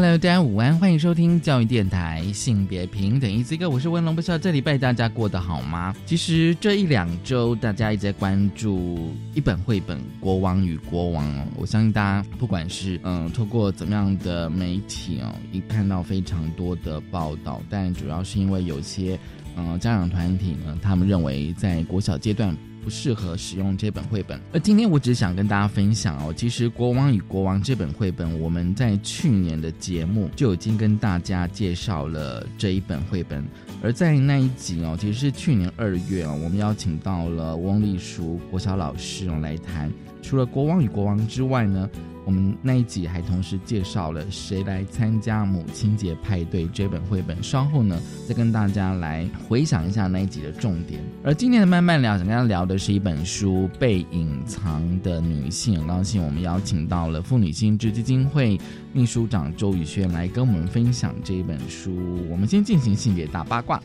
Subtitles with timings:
[0.00, 5.92] Hello，大家午安，欢迎收听教育电台性别平等 Easy Go，我是文龙，不知道这礼拜大家过得好吗？
[6.06, 19.18] 其实这一两周大家一直在关注一本绘本《国王与国王》哦，我相信大家不管是嗯透过怎么样的媒体哦，一看到非常多的报道，但主要是因为有些
[19.56, 22.56] 嗯家长团体呢，他们认为在国小阶段。
[22.88, 33.44] 不适合使用这本绘本，而今天我只想跟大家分享哦，其实《国王与国王》这本绘本，我们在去年的节目就已经跟大家介绍了这一本绘本，
[33.82, 41.90] 而在那一集哦，其实是去年二月哦，我们邀请到了翁丽淑国小老师哦来谈，除了《国王与国王》之外呢。
[42.28, 47.98] 我们那一集还同时介绍了谁来参加母亲节派对这本绘本，稍后呢
[48.28, 51.00] 再跟大家来回想一下那一集的重点。
[51.24, 55.76] 而今天的慢慢聊，想跟大家聊的是一本书《被隐藏的女性》。
[55.78, 58.60] 很高兴我们邀请到了妇女心智基金会
[58.92, 61.96] 秘书长周宇轩来跟我们分享这一本书。
[62.28, 63.80] 我们先进行 性别大八卦。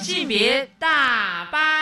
[0.00, 1.77] 性别大八卦。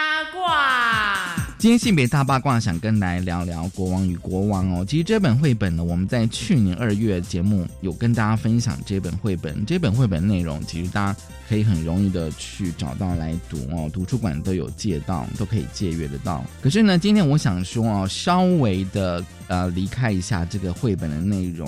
[1.67, 4.87] 今天性别大八卦，想跟来聊聊《国王与国王》哦。
[4.89, 9.67] 其实这本绘本呢，我们在去年二月节目有跟大家分享这本绘本。
[9.67, 16.45] 这本绘本内容，其实大家可以很容易的去找到来读哦，图书馆都有借到，都可以借阅得到。
[16.63, 19.21] 可是呢，今天我想说哦，稍微的。
[19.49, 21.67] 呃，离开一下这个绘本的内容。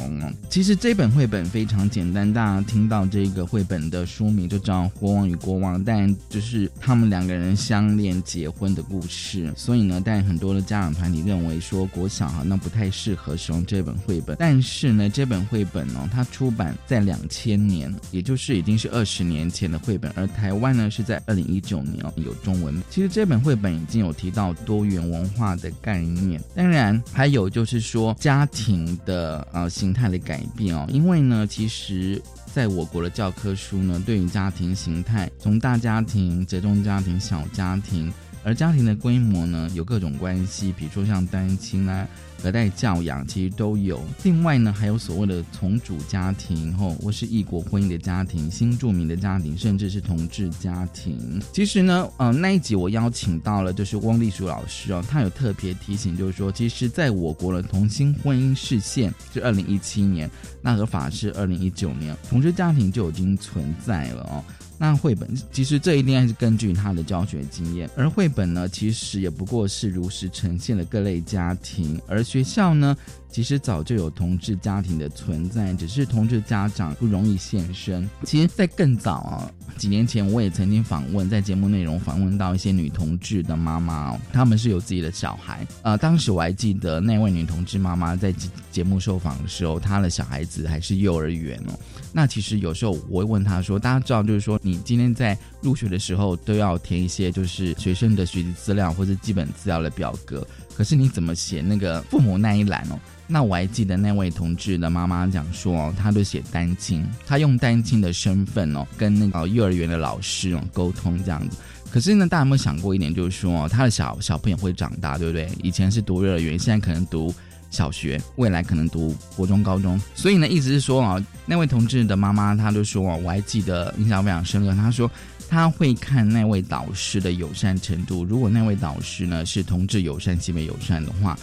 [0.51, 9.53] 其实这本绘本非常简单，大家听到这个绘本的书名就知道《国王与国王》，但就是他们两个人相恋结婚的故事。
[9.57, 14.37] 所以呢，但很多的家长团体认为说国小哈那不太适合使用这本绘本。
[14.41, 22.83] 但是呢，这本绘本哦，它出版在两千年，也就是已经是二十年前的绘本，而台湾呢是在二零一九年哦有中文。
[22.91, 27.68] 其实这本绘本已经有提到多元文化的概念，当然还有就。
[27.68, 38.11] 是是说家庭的呃形态的改变哦，因为呢，其实在我国的教科书呢，对于家庭形态，从大家庭、折中家庭、小家庭。
[38.45, 42.09] 而家庭的规模呢，有各种关系，比如说像单亲啊、
[42.43, 44.01] 隔代教养，其实都有。
[44.23, 51.41] 另外呢，还有所谓的从主家庭，后或是异国婚姻的家庭、新著名的家庭，甚至是同志家庭。
[51.53, 60.31] 其实呢，呃，那一集我邀请到了就是汪丽淑老师哦，他有特别提醒，就是说，其实在我国的同性婚姻视线是二零一七年，
[60.63, 64.45] 那合法是二零一九年，同志家庭就已经存在了哦。
[64.79, 72.97] 那绘本其实这一定是根据他的教学经验，而绘本呢，其实也不过是如实呈现了各类家庭，而学校呢。
[73.31, 78.09] 其实早就有同志家庭的存在，只是同志家长不容易现身。
[78.25, 85.67] 其实，在更早啊，几年前我也曾经访问，在节目内容访问到一些女同志的妈妈哦，他们是有自己的小孩。
[85.83, 88.35] 呃，当时我还记得那位女同志妈妈在
[88.73, 91.79] 节目受访的时候，她的小孩子还是幼儿园哦。
[92.13, 100.45] 那其实有时候我会问她说：“大家知道，就是说你今天在入学的时候都要填一些就是学生的学习资料或者基本资料的表格，
[100.75, 102.99] 可是你怎么写那个父母那一栏哦？”
[103.31, 111.59] 那我还记得那位同志的妈妈讲说，她都写单亲，她用单亲的身份哦，跟那个幼儿园的老师哦沟通这样子。
[111.91, 115.47] 可是呢，大家有没有想过一点，就是说，他的小小朋友会长大，对不对？
[115.63, 117.35] 以前是读幼儿园，现在可能读
[117.71, 120.01] 小学，未来可能读国中、高中。
[120.15, 124.75] 所以呢，意思是说啊，那位同志的妈妈，她就说，我还记得印象非常深刻。
[124.75, 125.11] 她说，
[125.51, 131.39] 她会看那位导师的友善程度，如果那位导师呢是同志友善、性别友善的话。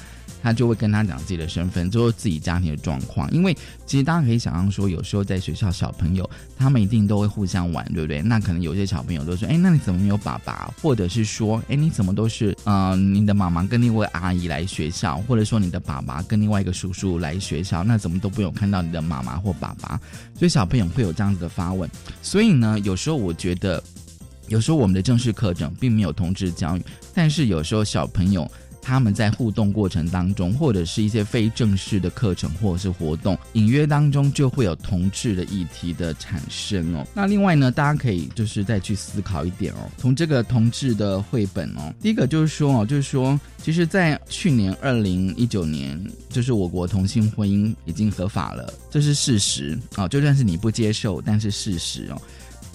[0.45, 3.27] 他就会跟他讲自己的身份，就是自己家庭的状况。
[3.31, 3.51] 因为
[3.88, 8.21] 其实大家可以想象说，有时候在学校，小朋友他们一定都会互相玩，对不对？
[8.21, 20.00] 那可能有些小朋友都说：“哎，那你怎么没有爸爸？”或者是说：“哎，你怎么都是嗯，你的妈妈跟另外阿姨来学校，或者说你的爸爸跟另外一个叔叔来学校，那怎么都不用看到你的妈妈或爸爸？”
[20.38, 21.89] 所以小朋友会有这样子的发问。
[22.21, 23.83] 所以呢，有时候我觉得，
[24.47, 26.81] 有时候我们的正式课程并没有同志教育，
[27.15, 28.47] 但是有时候小朋友。
[28.85, 37.03] 他们在互动过程当中，或者是一些非正式的课程或者是活动，隐约当中就会有同志的议题的产生哦。
[37.15, 45.99] 那另外呢，大家可以就是再去思考一点哦，从这个同志的绘本哦，第一个就是说哦，就是说，其实，在去年二零一九年，
[46.29, 52.21] 就是我国同性婚姻已经合法了，这是事实啊，就算是你不接受，但是事实哦。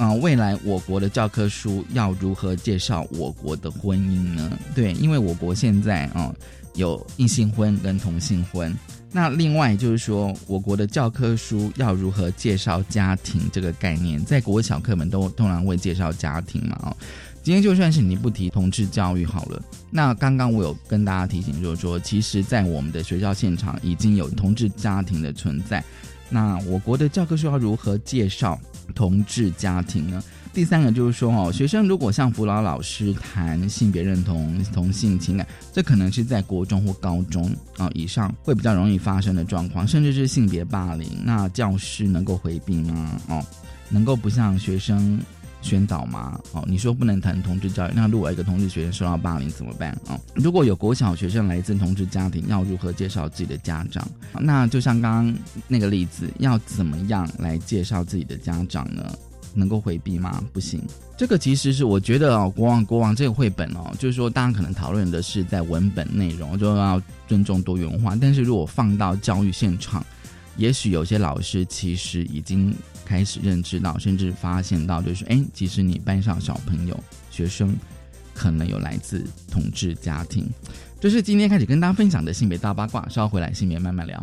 [0.00, 4.58] 啊，未来我国的教科书要如何介绍我国的婚姻呢？
[4.75, 6.35] 对，因为我国现在啊
[6.73, 8.75] 有异性婚跟同性婚，
[9.12, 14.25] 那另外就是说，我国的教科书要如何介绍家庭这个概念？
[14.25, 16.79] 在国小课本都通常会介绍家庭嘛？
[16.82, 16.96] 哦，
[17.43, 25.85] 今天就算是你不提同志教育好了，那刚刚我有跟大家提醒，就是说，其实，在我们的学校现场已经有同志家庭的存在。
[26.31, 28.59] 那我国的教科书要如何介绍
[28.94, 30.23] 同志家庭呢？
[30.53, 41.09] 第三个就是说，哦，学生如果向辅导老师谈性别认同、同性情感，这可能是在国中或高中啊以上会比较容易发生的状况，甚至是性别霸凌。
[41.25, 43.21] 那教师能够回避吗？
[43.29, 43.44] 哦，
[43.88, 45.21] 能够不向学生？
[45.62, 46.40] 宣导吗？
[46.52, 49.96] 哦，你说不能谈同志教育，那如果一个同志学生受到霸凌怎么办？
[50.08, 54.06] 哦，如果有国小学生来自同志家庭，要如何介绍自己的家长？
[54.38, 55.34] 那就像刚刚
[55.68, 59.04] 那个例子，要怎么样来介绍自己的家长呢？
[59.52, 60.42] 能够回避吗？
[60.52, 60.80] 不行。
[61.16, 68.16] 这个其实是我觉得哦，国王国王这个绘本哦，就是说大家可能讨论的是在文本内容，就要尊重多元化。
[68.16, 70.04] 但是如果放到教育现场，
[70.56, 72.74] 也许有些老师其实已经。
[73.10, 76.96] 开始认知到，甚至发现到，就是哎，其实你班上小朋友、
[77.28, 77.76] 学生
[78.32, 80.48] 可能有来自同志家庭，
[81.00, 83.08] 这是今天开始跟大家分享的性别大八卦。
[83.08, 84.20] 稍后回来，性别慢慢聊。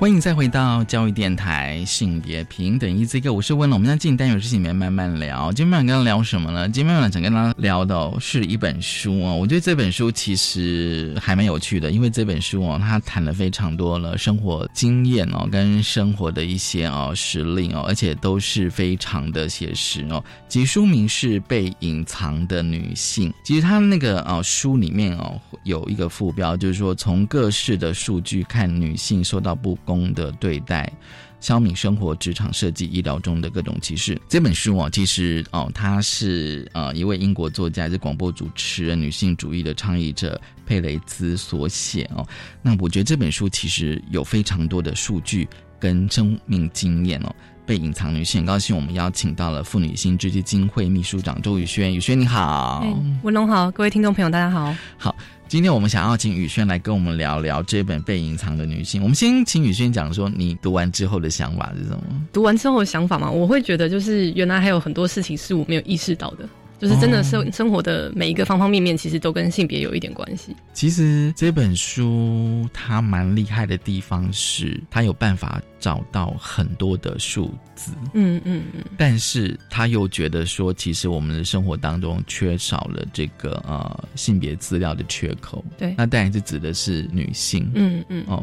[0.00, 3.76] 欢迎再回到教育电台性别平等一 Z 哥，我是温了。
[3.76, 5.52] 我们在进单元是性别慢慢聊。
[5.52, 6.66] 今天晚上跟他聊什么呢？
[6.70, 9.36] 今天晚上想跟他聊的是一本书哦。
[9.36, 20.24] 我觉得这本书其实还蛮有趣的，因为这本书哦，它谈了非常多了生活经验哦，跟生活的一些哦实例哦，而且都是非常的写实哦。
[20.48, 23.28] 其书名是《被隐藏的女性》。
[23.44, 29.78] 其实它那个哦书里面哦有一个副标，就是说从各式的数据看女性受到不。
[30.14, 30.92] 的对待，
[31.40, 34.20] 消弭生活、职场、设计、医疗中的各种歧视。
[34.28, 42.26] 这本书哦，其实哦，它是呃一位英国作家，是广播主持人、女性主义的倡议者佩雷兹所写哦。
[42.62, 45.48] 那我觉得这本书其实有非常多的数据
[45.78, 47.34] 跟生命经验哦，
[47.64, 48.40] 被隐藏女性。
[48.40, 52.86] 很高兴我们邀请到了妇女新知基金会秘书长周宇轩，宇轩你好，
[53.22, 55.16] 文龙好，各位听众朋友大家好，好。
[55.50, 59.00] 今天我们想要请宇轩来跟我们聊聊这本《被隐藏的女性》。
[59.02, 62.02] 我们先请宇轩讲说，你读完之后的想法是什么？
[62.32, 66.48] 读完之后的想法嘛，我会觉得就是原来还有很多事情是我没有意识到的。
[66.80, 70.56] 就是真的生生活的每一个方方面面，其实都跟性别有一点关系。
[70.72, 77.92] 其实这本书它蛮厉害的地方是，它有办法找到很多的数字。
[78.14, 78.82] 嗯嗯嗯。
[78.96, 85.62] 但是他又觉得说，其实我们的生活当中缺少了这个呃性别资料的缺口。
[85.76, 85.94] 对。
[85.98, 87.70] 那当然是指的是女性。
[87.74, 88.24] 嗯嗯。
[88.26, 88.42] 哦，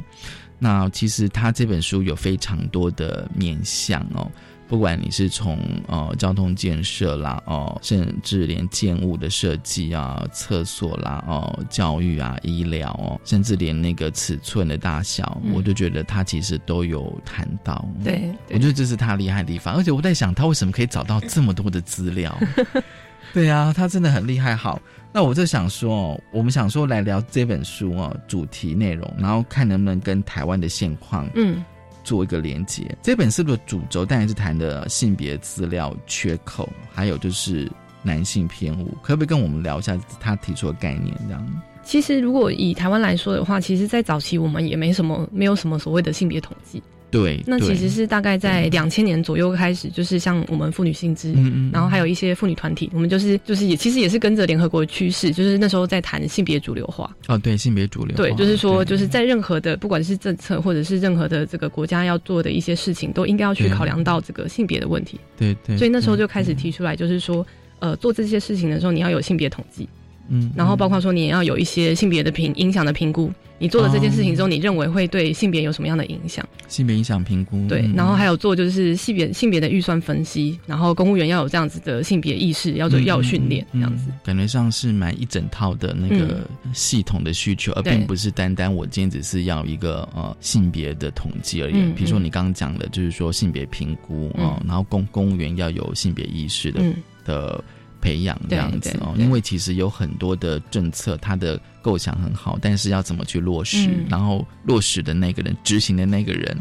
[0.60, 4.30] 那其实他这本书有非常多的面向哦。
[4.68, 17.88] 不管你是从呃交通建设啦，哦，甚至连建物的设计啊、厕所啦、哦教育啊、医疗哦，甚至连那个尺寸的大小，我就觉得他其实都有谈到。
[18.04, 19.74] 对，我觉得这是他厉害的地方。
[19.74, 22.38] 而且我在想，他为什么可以找到这么多的资料？
[23.34, 24.56] 对啊，他真的很厉害。
[24.56, 24.82] 好，
[25.14, 31.64] 那我就想说，我们想说来聊这本书哦，主题内容，然后看能不能跟台湾的现况，嗯。
[32.08, 37.70] 做一个连接，这本书的主轴当然是谈的性别资料缺口，还有就是
[38.02, 41.14] 男性偏误，可不可以跟我们聊一下他提出的概念？
[41.28, 46.82] 这样，其实如果以台湾来说的话，其实，在早期我们也没什么，没有什么所谓的性别统计。
[47.10, 51.34] 对，那其实是大概在两千年左右开始，就是像我们妇女性知，
[51.72, 57.16] 然后还有一些妇女团体，我们就是就是也其实也是跟着联合国的趋势，就是那时候在谈性别主流化。
[57.28, 58.16] 哦，对，性别主流。
[58.18, 65.18] 对，就是说就是在任何的不管是政策或者是任何的这个国家要做的一些事情，都应该要去考量到这个性别的问题。
[65.38, 65.78] 对对。
[65.78, 67.46] 所以那时候就开始提出来，就是说，
[67.80, 69.88] 呃，做这些事情的时候，你要有性别统计。
[70.30, 73.32] 嗯，然后包括说你也要有一些性别的评影响的评估。
[73.60, 76.48] 你做了这件事情之后，你认为会对性别有什么样的影响？
[76.68, 84.12] 性别影响评估，对，然后还有做就是性别性别的预算分析，然后公务员要有这样子的性别意识，要做要有训练这样子。
[84.24, 91.92] 感觉上是蛮一整套的那个系统的需求，而并不是单单我今天只是要一个呃性别的统计而已。
[91.96, 96.80] 比如说你刚刚讲的，就是说性别评估啊，然后公公务员要有性别意识的
[97.26, 97.64] 的。
[98.08, 106.58] 培养这样子哦，因为其实有很多的政策，它的构想很好，但是要怎么去落实，然后落实的那个人，执行的那个人。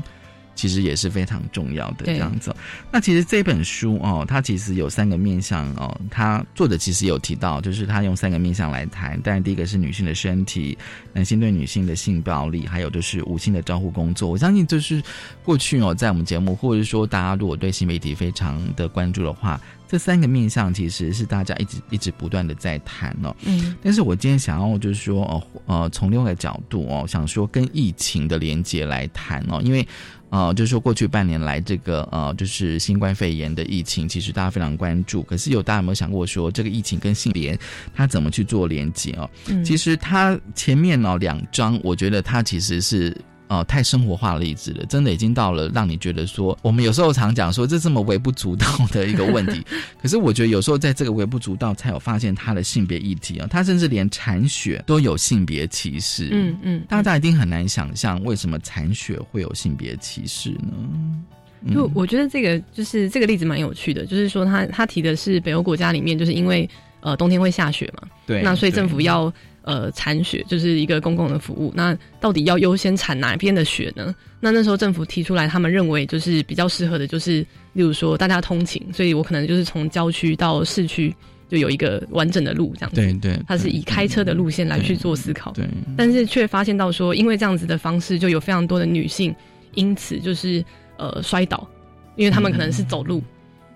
[0.56, 2.52] 其实也是非常重要的这样子。
[2.90, 5.96] 那其实这本书哦，它其实有三个面向哦。
[6.10, 9.20] 它作者其实有提到，就是他用三个面向来谈。
[9.20, 10.76] 当然，第一个是女性的身体，
[11.12, 14.30] 男性对女性的性暴力，还有就是无性的照护工作。
[14.30, 15.02] 我相信，就是
[15.44, 23.36] 过去哦，在我们节目，或者说大家如果对新媒体非常的关注的话，这三个面向其实是大家一直一直不断的在谈哦。
[23.44, 23.76] 嗯。
[23.82, 29.86] 但是我今天想要就是说哦呃，从另外一个角度哦，想说跟疫情的连接来谈哦，因为。
[30.30, 35.22] 呃，就是说过去半年来，这个呃，就是新冠肺炎的疫情，其实大家非常关注。
[35.22, 37.58] 可是有大家有没有想过，说这个疫情跟性别
[37.94, 39.30] 它怎么去做连接哦？
[39.64, 43.16] 其实它前面呢两章，我觉得它其实是。
[43.48, 49.64] 哦，太生活化的例子了，真的已经到了让你觉得说，我们有时候常讲说这这么微不足道的一个问题，
[50.02, 56.28] 可是我觉得有时候在这个微不足道，才有发现他的性别议题啊，他甚至连残血都有性别歧视。
[56.32, 61.72] 嗯嗯，大家一定很难想象为什么残血会有性别歧视呢？
[61.72, 66.68] 就我觉得这个就是这个例子蛮有趣的，就是说他他提的是北欧国家里面，就是因为
[67.00, 69.32] 呃冬天会下雪嘛，对，那所以政府要。
[69.66, 71.72] 呃，铲雪就是一个公共的服务。
[71.74, 74.14] 那到底要优先铲哪边的雪呢？
[74.38, 77.40] 那那时候政府提出来，他们认为就是比较适合的，就是
[77.72, 81.12] 例如说大家通勤，所以我可能就是从郊区到市区
[81.48, 82.96] 就有一个完整的路这样子。
[83.00, 85.50] 对对，它是以开车的路线来去做思考。
[85.50, 89.34] 对，但是却发现到说，因为这样子的方式，就有非常多的女性
[89.74, 90.64] 因此就是
[90.96, 91.68] 呃摔倒，
[92.14, 93.20] 因为他们可能是走路。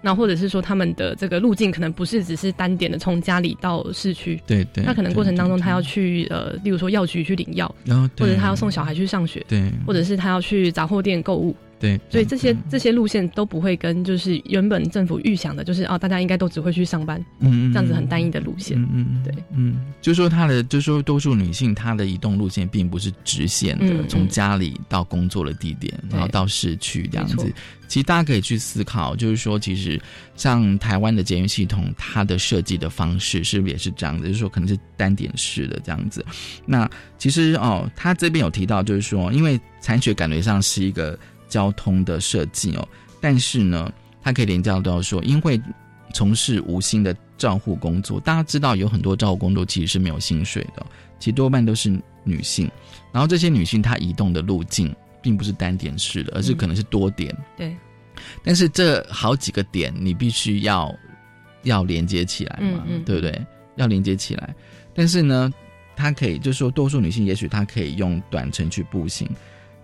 [0.00, 11.54] 那或者是说他们的这个路径可能不是只是单点的从家里到市区，对对，那可能过程当中他要去呃，例如说药局去领药，然后或者他要送小孩去上学，对，或者是他要去杂货店购物。
[11.80, 27.50] 对，所以这些这些路线都不会跟就是原本政府预想的，就是啊，大家应该都只会去上班，嗯，这样子很单一的路线，嗯嗯，对，嗯，就说他的，就说多数女性她的移动路线并不是直线的，从家里到工作的地点，然后到市区这样子。
[27.88, 30.00] 其实大家可以去思考，就是说，其实
[30.36, 34.26] 像台湾的捷运系统，它的设计的方式是不是也是这样子？
[34.26, 36.24] 就是说，可能是单点式的这样子。
[36.66, 41.18] 那其实哦，他这边有提到，就是说，因为残雪感觉上是一个。
[41.50, 42.88] 交通的设计哦，
[43.20, 43.92] 但是呢，
[44.22, 45.60] 它可以连接到说，因为
[46.14, 50.86] 从事无薪的照护工作，大家知道有很多照护工作其实是没有薪水的，
[51.18, 52.70] 其实多半都是女性。
[53.12, 57.36] 然后这些女性她移动的路径并不是单点式的，而是可能是多点。
[57.56, 57.76] 对。
[58.44, 60.94] 但是这好几个点你必须要
[61.62, 63.46] 要连接起来嘛，对不对？
[63.76, 64.54] 要连接起来。
[64.92, 65.50] 但是呢，
[65.96, 69.28] 她可以就是说，多数女性也许她可以用短程去步行。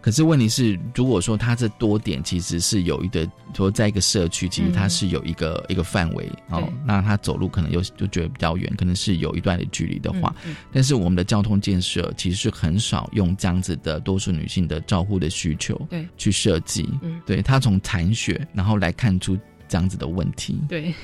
[0.06, 10.32] 可是问题是，如果说它这多点其实是有一个，说在一个社区，其实它是有一个一个范围哦，那他走路可能又就觉得比较远，可能是有一段的距离的话，
[10.70, 16.06] 但是我们的交通建设其实是很少用这样子的多数女性的照护的需求对。
[16.16, 16.88] 去设计，
[17.26, 19.36] 对他从残血然后来看出
[19.66, 20.94] 这样子的问题，对。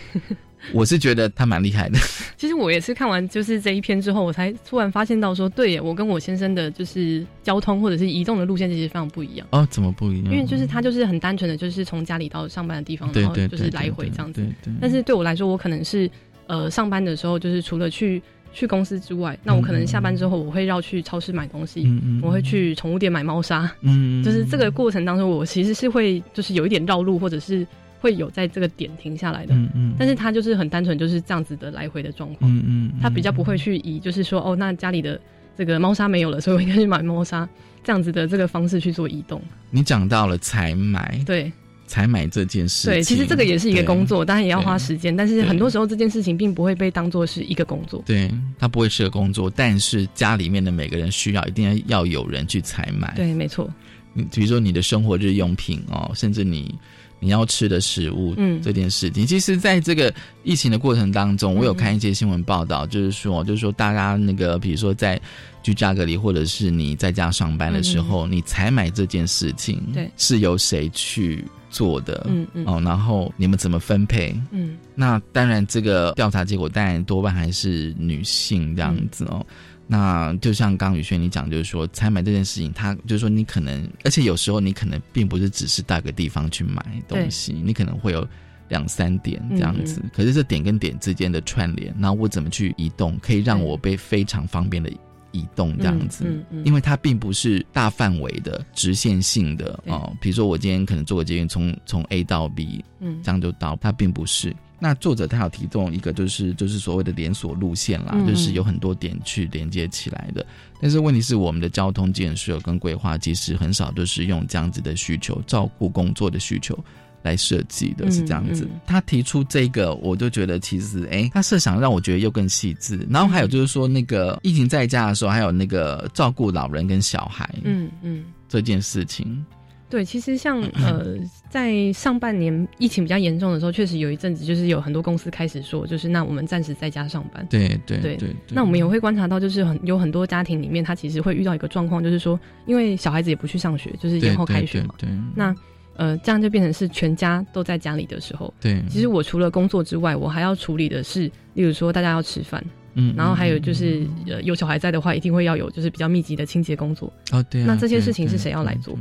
[0.73, 1.99] 我是觉得他蛮厉害的。
[2.37, 9.47] 其实我也是看完就是这一篇之后，我才突然发现到说，对，我跟我先生的就是交通或者是移动的路线其实非常不一样。
[9.51, 10.33] 哦，怎么不一样？
[10.33, 14.41] 因为就是他就是很单纯的就是从家里到上班的地方，然后就是来回这样子。
[14.41, 14.75] 对对。
[14.81, 16.11] 但是对我来说，我可能是
[16.47, 18.21] 呃上班的时候，就是除了去
[18.53, 21.89] 去公司之外，那我可能下班之后我会绕去超市买东西，
[22.23, 23.71] 我会去宠物店买猫砂。
[23.83, 24.23] 嗯。
[24.23, 27.67] 就是这个过程当中，我其实是会就是有一点绕路，或者是。
[28.03, 35.19] 会有在这个点停下来的，嗯嗯，但是他就是很单纯，就是这样子的来回的状况，嗯嗯，他比较不会去以就是说哦，那家里的
[35.57, 37.49] 这个猫砂没有了，所以我应该去买猫砂
[37.85, 39.41] 这样子的这个方式去做移动。
[39.71, 41.53] 你讲到了采买，对，
[41.87, 48.29] 采买这件事，对，其实这个也是一个工作，当然也要花时间，但是很多时候这件事情并不会被当做是一个工作，对，
[48.59, 53.71] 它不会是个工作，但是家里面的每个人需要一定要要有人去采买，对，没错，
[54.13, 56.75] 你比如说你的生活日用品哦，甚至你。
[57.23, 60.13] 你要吃的食物，嗯，这件事情，其实在这个
[60.43, 65.21] 疫情的过程当中，我有看一些新闻报道，就是说，就是说，大家那个，比如说在
[65.63, 72.27] 居家隔离，或者是你在家上班的时候，你采买这件事情，对，是由谁去做的？
[72.29, 74.35] 嗯嗯，哦，然后你们怎么分配？
[74.51, 79.47] 嗯，那当然，这个调查结果当然多半还是女性这样子哦。
[79.87, 88.27] 那就像刚宇轩你讲，就是说采买这件事情，他就是说你可能，而且有时候你可能并不是只是到一个地方去买东西，你可能会有
[88.69, 90.03] 两三点这样子。
[90.15, 94.91] 可是这点跟点之间的串联，那我怎么去移动，可以让我被非常方便的
[95.33, 96.25] 移动这样子？
[96.27, 100.15] 嗯嗯因为它并不是大范围的直线性的哦。
[100.21, 104.55] 比如说我今天可能做个捷运从从 A 到 B，嗯，这样就到，它并不是。
[104.85, 110.45] 那作者他有提供一个，就是就是所谓的连锁路线啦，就是有很多点去连接起来的。
[110.81, 116.77] 但是问题是，我们的交通建设跟规划其实很少都是用这样子的需求，照顾工作的需求
[117.23, 118.69] 来设计的，是这样子。
[118.85, 123.07] 他提出这个，我就觉得其实，哎，他设想让我觉得又更细致。
[123.09, 129.47] 然后还有就是说，那个疫情在家的时候，还有那个照顾老人跟小孩，嗯嗯，这件事情。
[129.93, 131.15] 对，其实像 呃，
[131.51, 137.47] 在上半年疫情比较严重的时候，确实有一阵子，就是有很多公司开始说，就是那我们暂时在家上班。
[137.51, 138.35] 对对对对。
[138.49, 144.95] 那我们也会观察到，就是很有很多家庭里面，他其实会遇到一个状况，就是说，因为小孩子也不去上学，就是延后开学嘛。
[144.97, 145.07] 对。
[145.35, 145.55] 那
[145.97, 148.51] 呃，这样就变成是全家都在家里的时候。
[148.59, 148.83] 对。
[148.89, 157.13] 其实我除了工作之外，我还要处理的是，例如说大家要吃饭，嗯，然后还有就是呃有小孩在的话，一定会要有就是比较密集的清洁工作。
[157.31, 157.63] 哦，对。
[157.65, 158.99] 那这些事情是谁要来做？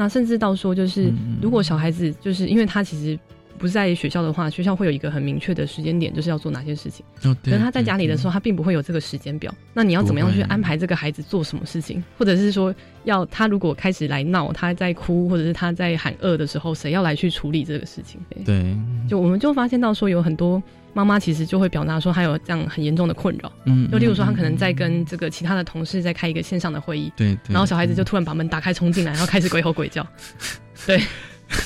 [0.00, 3.18] 那甚至到说，就是如果小孩子就是因为他其实
[3.58, 7.04] 不在学校的话，学校会有一个很明确的时间点，就是要做哪些事情。
[7.20, 9.54] 可是他在家里的时候，他并不会有这个时间表。
[9.74, 12.02] 那你要怎么样去安排这个孩子做什么事情？
[12.16, 18.18] 或者是说，要他如果开始来闹，他在哭，或者是他在喊饿的时候，谁要来去处理这个事情？
[18.42, 18.74] 对，
[19.06, 20.62] 就我们就发现到说，有很多。
[20.92, 23.52] 妈妈其实就会表达说，她有这样很严重的困扰。
[23.64, 27.12] 嗯，就例如说，她可能在跟这个其他的同事在开一个线上的会议。
[27.16, 27.36] 对。
[27.48, 30.06] 然后小孩子就突然把门打开冲进来，然后开始鬼吼鬼叫。
[30.86, 31.00] 对。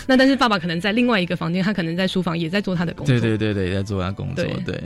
[0.07, 3.19] 那但是爸爸可能在另外一个房间，他可能在书房也在做他的工作。
[3.19, 4.45] 对对对对，在做他工作。
[4.65, 4.83] 对。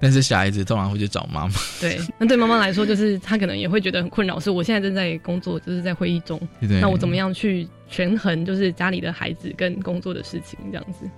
[0.00, 1.54] 但是小孩子通常会去找妈妈。
[1.80, 1.98] 对。
[2.18, 6.38] 那对妈妈来说，就是她可能也会觉得很困扰，是我现在正在工作，就是在会议中。
[6.60, 11.08] 那我怎么样去权衡，就是家里的孩子跟工作的事情这样子？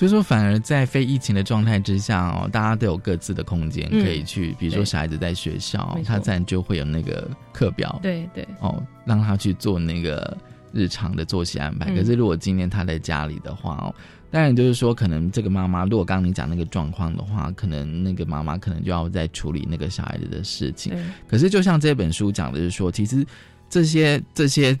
[0.00, 10.34] 所以说，反而在非疫情的状态之下哦，大家都有各自的空间可以去，比如说小孩子在学校，他自然就会有那个课表，对对，哦，让他去做那个
[10.72, 11.94] 日常的作息安排。
[11.94, 13.94] 可是如果今天他在家里的话哦，
[14.30, 20.94] 当然就是说，可能这个妈妈，如果刚刚你讲那个状况的话，可能那个妈妈可能就要在处理那个小孩子的事情。
[21.28, 23.22] 可是就像这本书讲的，就是说，其实
[23.68, 24.74] 这些这些。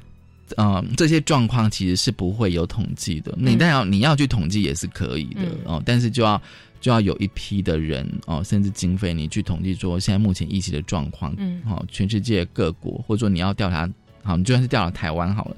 [0.56, 3.34] 嗯，这些状况其实是不会有统计的。
[3.36, 6.40] 你但要你要去统计也是可以的哦，但是就要
[6.80, 13.88] 就要有一批的人哦，甚至经费，你去统计说现在目前疫情的状况，嗯，好，全世界各国，或者说你要调查，
[14.22, 15.56] 好，你就算是调查台湾好了，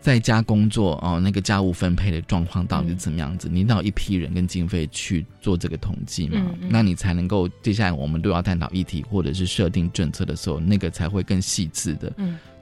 [0.00, 3.48] 在家工作哦，那个家务分配的状况到底是怎么样子？
[3.50, 12.12] 你到一批人跟经费去做这个统计嘛，那你才能够接下来我们都要探讨议题或者是设定政策的时候，那个才会更细致的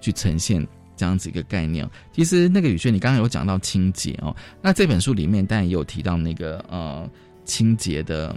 [0.00, 0.66] 去呈现。
[0.96, 7.08] 这样子一个概念，其实那个宇轩，你刚刚有讲到清洁哦，那这本书里面当然也有提到那个呃
[7.44, 8.36] 清洁的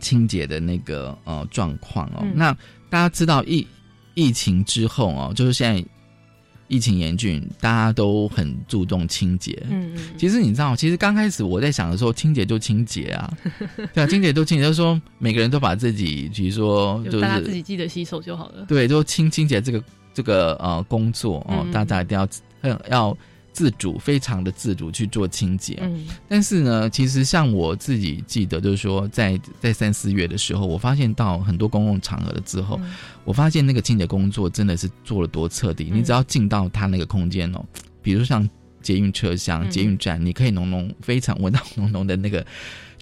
[0.00, 2.24] 清洁的那个呃状况哦。
[2.34, 2.52] 那
[2.90, 3.66] 大家知道疫
[4.14, 5.84] 疫情之后哦，就是现在
[6.68, 9.60] 疫情严峻，大家都很注重清洁。
[9.70, 10.14] 嗯嗯。
[10.18, 13.32] 其实你知道，其实刚开始我在想的时候，清洁就清洁啊，
[13.94, 18.64] 对啊，清洁就清洁，就是说每个人都把自己，比如说就是大家自己记得洗手就好了。
[18.66, 19.82] 对，就清清洁这个。
[20.14, 22.28] 这个呃工作哦，大家一定要
[22.88, 23.18] 要
[23.52, 25.78] 自主，非常的自主去做清洁。
[25.82, 32.80] 嗯，但是呢，其实像我自己记得，就是说在在三四月的时候，我发现到很多公共场合了之后，
[33.24, 35.90] 我发现那个清洁工作真的是做了多彻底。
[35.92, 37.64] 你只要进到他那个空间哦，
[38.00, 38.48] 比如像
[38.80, 42.44] 捷运车厢、捷运站，你可以浓浓非常闻到浓浓的那个。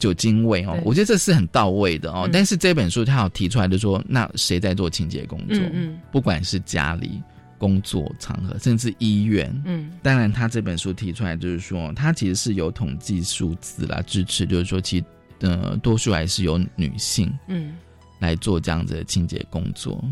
[0.02, 2.28] 酒精味哦，我觉得这是很到位的哦。
[2.32, 5.58] 但是这本书他有提出来，就说那谁在做清洁工作？
[5.72, 7.22] 嗯，不管是家里、
[7.56, 15.04] 工作场合，甚至医院，嗯，当然他这本书提出来就是说，他其实是有统计数字啦支持，就是说其
[15.38, 17.76] 呃多数还是由女性嗯
[18.18, 20.04] 来做这样子的清洁工作。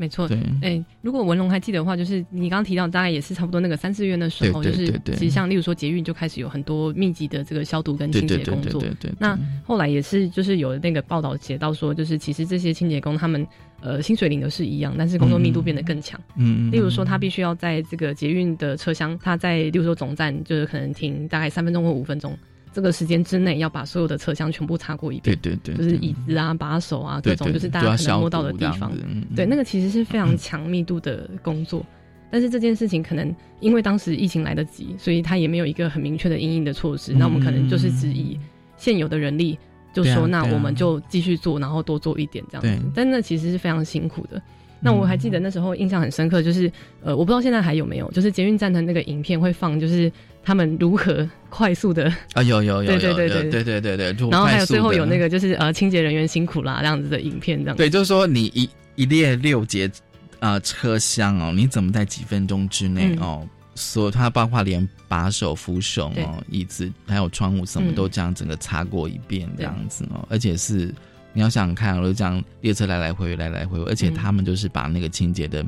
[0.00, 0.26] 没错。
[0.26, 8.80] 对，哎，如果文龙还记得的话，就是你刚刚提到，大概也是差不多那个三四月的时候，就是其实像例如说捷运就开始有很多密集的这个消毒跟清洁工作。
[8.80, 9.12] 对对对。
[9.18, 13.46] 那后来也是就是有那个报道写到说，就是其实这些清洁工他们
[13.82, 16.18] 呃薪水领的是一样，但是工作密度变得更强。
[16.36, 16.70] 嗯。
[16.70, 22.34] 例如说，他必须要在这个捷运的车厢，他在例如说总站就是可能停大概三分钟或五分钟。
[22.72, 28.92] 这个时间之内要把所有的车厢全部擦过一遍，对对对，就是椅子啊、把手啊各种，就是大家可能摸到的地方。
[29.34, 31.84] 对，那个其实是非常强密度的工作，
[32.30, 37.12] 但是这件事情可能因为当时疫情来得及，所以他也没有一个很明确的应应的措施。
[37.12, 38.38] 那我们可能就是只以
[38.76, 39.58] 现有的人力，
[39.92, 42.84] 就说那我们就继续做，然后多做一点这样子。
[42.94, 44.40] 但那其实是非常辛苦的。
[44.82, 46.70] 那我还记得那时候印象很深刻，就是
[47.02, 50.10] 呃，我不知道现在还有没有，就是捷运站的那个影片会放，就是
[50.42, 57.76] 他们如何快速的啊，有有有，对对对对对对对对，然后还有最后有那个就是呃，清洁人员辛苦啦这样子的影片这样。
[57.76, 59.90] 对，就是说你一一列六节
[60.38, 70.92] 啊车厢哦，你怎么在几分钟之内哦，所它包括连把手、扶手哦、椅子还有窗户什么都这样整个擦过一遍这样子哦，而且是。
[71.32, 75.64] 你要想想看，就这样列车来来回回来来回回，而且他们就是把那个清洁的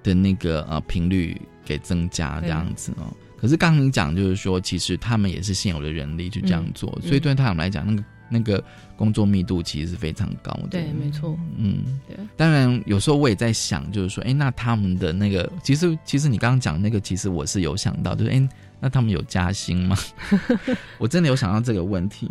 [0.00, 3.12] 的那个呃频率给增加这样子哦。
[3.42, 8.64] 可是刚刚你讲就是说，其实他们也是现有的人力去这样做，所以对他们来讲，那个那个
[8.96, 10.68] 工作密度其实是非常高的。
[10.70, 11.36] 对，没错。
[11.56, 12.16] 嗯，对。
[12.36, 19.98] 当然有时候我也在想，就是说，哎，那他们的那个，其实其实你刚刚讲那个，其实我是有想到，就是哎，那他们有加薪吗？
[20.96, 22.30] 我真的有想到这个问题。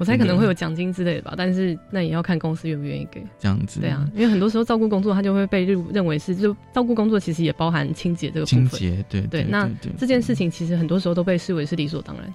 [0.00, 3.22] 我猜可能会有奖金之类的吧，但是那也要看公司愿不愿意给。
[3.38, 3.80] 这样子。
[3.80, 8.66] 对啊，因为很多时候照顾工作，他就会被认认为是就照顾工作，其实也包含清洁这个部分。
[8.66, 9.44] 清洁，对对。
[9.44, 12.32] 那这件事情其实很多时候都被视为是理所当然。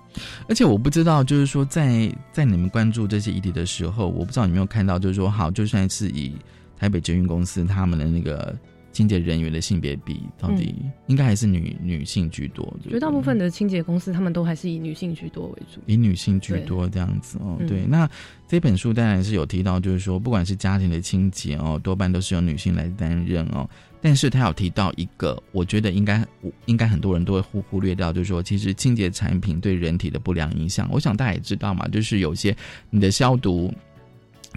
[0.48, 6.36] 而且我不知道，就是说在在你们关注这些议题的时候，我不知道你有没有看到，就是说好，就算是以
[6.78, 8.56] 台北捷运公司他们的那个。
[8.96, 10.74] 清洁人员的性别比到底
[11.08, 12.66] 应该还是女女性居多？
[12.82, 17.60] 绝大部分的清洁公司，他们都还是以女性居多为主，以女性居多这样子哦。
[17.68, 18.10] 对，那
[18.48, 23.70] 这本书当然是有提到，就是说，不管是家庭的清洁哦，多半都是由女性来担任哦。
[24.02, 26.26] 但是他有提到一个，我觉得应该
[26.66, 32.56] 应该很多人都会忽忽略掉，就是说，其实清洁产品对人体的不良影响，我想大家也知道嘛，就是有些
[32.90, 33.74] 你的消毒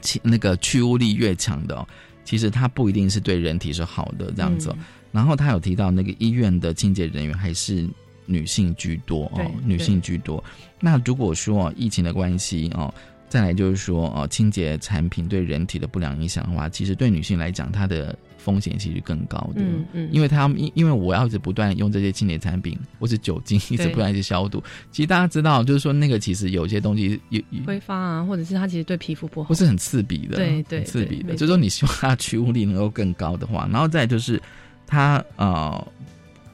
[0.01, 1.85] 清那个去污力越强的。
[2.29, 4.77] 其实它不一定是对人体是好的这样子，
[5.11, 7.89] 然后他有提到那个医院的清洁人员还是
[8.27, 10.45] 女性居多哦，女性居多。
[10.79, 12.93] 那如果说疫情的关系哦。
[13.31, 19.61] 再来就是说，哦，清洁产品对人体的不良影响的话，其实对女性来讲，它的风险其实更高的。
[19.61, 24.63] 嗯嗯，因为他们因因为我要一直不断用这些清洁产品，或是酒精一直不断去消毒。
[24.91, 30.37] 其实大家知道，就是说那个其实有些东西有挥发啊，或者是它其实对皮肤不好，不是很刺鼻的。
[30.37, 31.35] 对对，刺鼻的。
[31.35, 34.41] 就是说你希望它去污力能够更高的话，然后再就是
[34.87, 35.87] 它呃。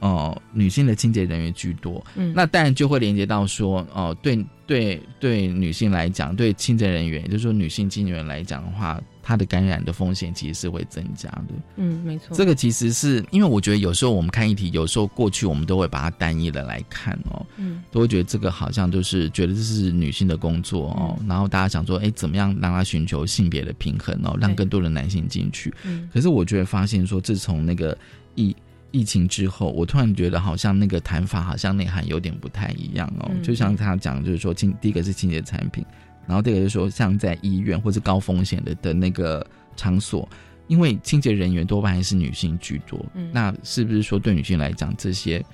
[0.01, 11.55] 哦，女性的清洁人员居多，嗯，那当然就会连接到说，哦，对对对，女性来讲，对清洁人员，也就是说女性清洁员来讲的话，她的感染的风险其实是会增加的。
[11.77, 12.37] 嗯，没错。
[12.37, 25.75] 这个其实是因为我觉得有时候我们看议题，有时候过去我们都会把它单一的来看哦，嗯，都会觉得这个好像就是觉得这是女性的工作哦，然后大家想说，哎，怎么样让她寻求性别的平衡哦，让更多的男性进去。
[25.85, 27.97] 嗯，可是我觉得发现说，自从那个
[28.35, 28.55] 疫
[28.91, 33.29] 疫情之后，我突然觉得好像那个谈法好像内涵有点不太一样哦。
[33.43, 35.85] 就像他讲，就是说清第一个是清洁产品，
[36.27, 40.29] 然后第二个就是说像在医院或是高风险的的那个场所，
[40.67, 45.45] 因为清洁人员多半还是女性居多，嗯那是不是说对女性来讲，这些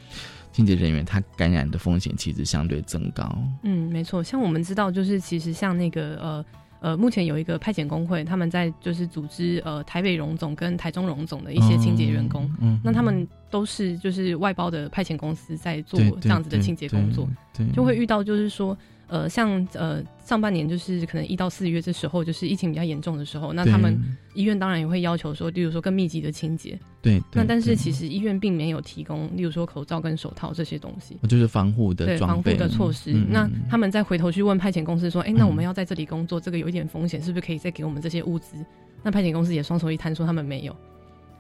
[0.52, 3.36] 清洁人员她感染的风险其实相对增高？
[3.62, 4.22] 嗯，没错。
[4.22, 6.44] 像我们知道，就是其实像那个呃。
[6.82, 17.28] 呃，目前有一个派遣工会，他们在就是组织呃台北荣总跟台中荣总的一些清洁员工，嗯那他们都是就是外包的派遣公司在做这样子的清洁工作，
[17.74, 18.74] 就会遇到就是说。
[19.10, 24.00] 呃，像呃上半年就是可能一到四月这时候，就是疫情比较严重的时候，那他们
[24.34, 26.78] 医院当然也会要求说，例如说更密集的清洁。
[27.02, 27.20] 对。
[27.32, 31.18] 那但是其实医院并没有提供，例如说口罩跟手套这些东西。
[31.28, 33.12] 就是防护的对防护的措施。
[33.28, 38.56] 那他们再回头去问派遣公司说，哎，那我们要在这里工作，这个有一点风险，是不是可以再给我们这些物资？
[39.02, 40.76] 那派遣公司也双手一摊说他们没有，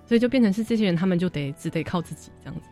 [0.06, 2.66] 所以就变成是这些人他们就得只得靠自己这样子。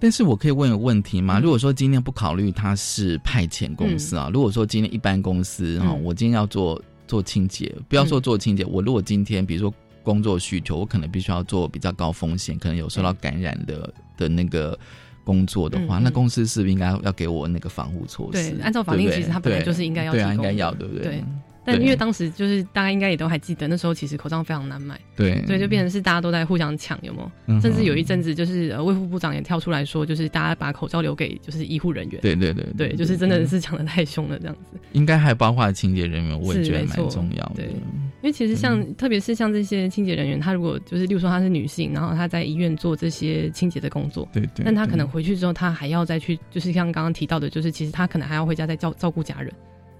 [0.00, 1.38] 但是我可以问个问题吗？
[1.38, 14.78] 如果说今天不考虑他是派遣公司啊，如果说今天一般公司哈，我今天要做做清洁，不要说做清洁，我如果今天比如说工作需求，我可能必须要做比较高风险，可能有受到感染的的那个
[15.22, 18.52] 工作的话，那公司是不是应该要给我那个防护措施？
[18.52, 21.04] 对，按照法令，其实他本来就是应该要，对啊，应该要，对不对？
[21.04, 21.24] 对。
[21.64, 27.60] 但因为当时就是大家应该也都还记得，那时候其实口罩非常难买，对，所以，就变成是大家都在互相抢，有没有？
[27.60, 34.80] 甚至有一阵子就是呃卫副部长也跳出来说，就是大家把口罩留给就是医护人员，对对对对，就是真的是抢的太凶了这样子。
[34.92, 37.56] 应该还包括清洁人员，我也觉得蛮重要的。
[37.56, 49.52] 对，因为其实像特别是像这些清洁人员，他如果就是例如说她是女性，然后她在医院做这些清洁的工作，对对，但她可能回去之后，她还要再去，就是像刚刚提到的，就是其实她可能还要回家再照照顾家人。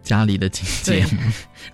[0.03, 1.05] 家里的清洁，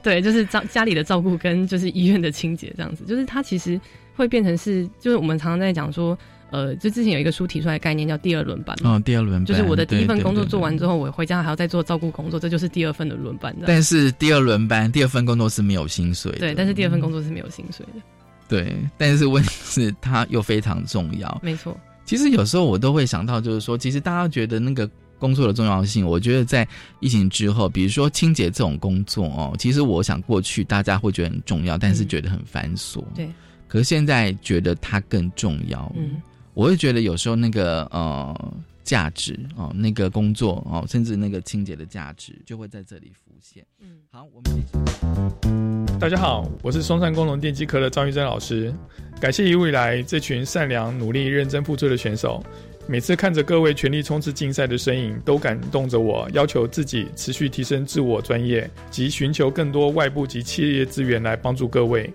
[0.03, 3.81] 对，就是照家里的照顾跟就是医院的清洁这样子，就是它其实
[4.15, 6.19] 会变成是，就是我们常常在讲说，
[6.51, 13.55] 呃，就之前有一个书提出来概念叫第二轮班，哦，第二轮班，就是我的第一份工作做完之后，我回家还要再做照顾工作，这就是第二份的轮班。
[13.67, 18.03] 但是第二轮班，第二份工作是没有薪水的，对，但是第二份工作是没有薪水的，
[18.49, 21.79] 对，但是问题是它又非常重要，没错。
[22.05, 24.89] 其实有时候我都会想到，就是说，其实大家觉得那个。
[25.19, 26.67] 工作的重要性，我觉得在
[27.01, 33.03] 疫情之后，比如说清洁这种工作哦，其实我想过去大家会觉得很重要，但是觉得很繁琐。
[33.15, 33.29] 对，
[33.67, 35.91] 可是现在觉得它更重要。
[35.97, 36.21] 嗯，
[36.55, 43.65] 我会觉得有时候那个呃价值哦，那个工作哦，甚至那个清洁的价值就会在这里浮现。
[43.81, 48.73] 嗯，好，我们大家好，我是松山工农电机科的张玉珍老师，
[49.19, 52.45] 感谢一路以来这群善良、努力、认真付出的选手。
[52.89, 56.29] 每次看着各位全力冲刺竞赛的身影，都感动着我。
[56.33, 62.09] 要求自己持续提升自我专业，及寻求更多外部及企业资源来帮助各位，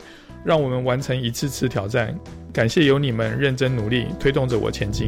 [0.45, 2.17] 让我们完成一次次挑战。
[2.53, 5.07] 感谢有你们认真努力，推动着我前进。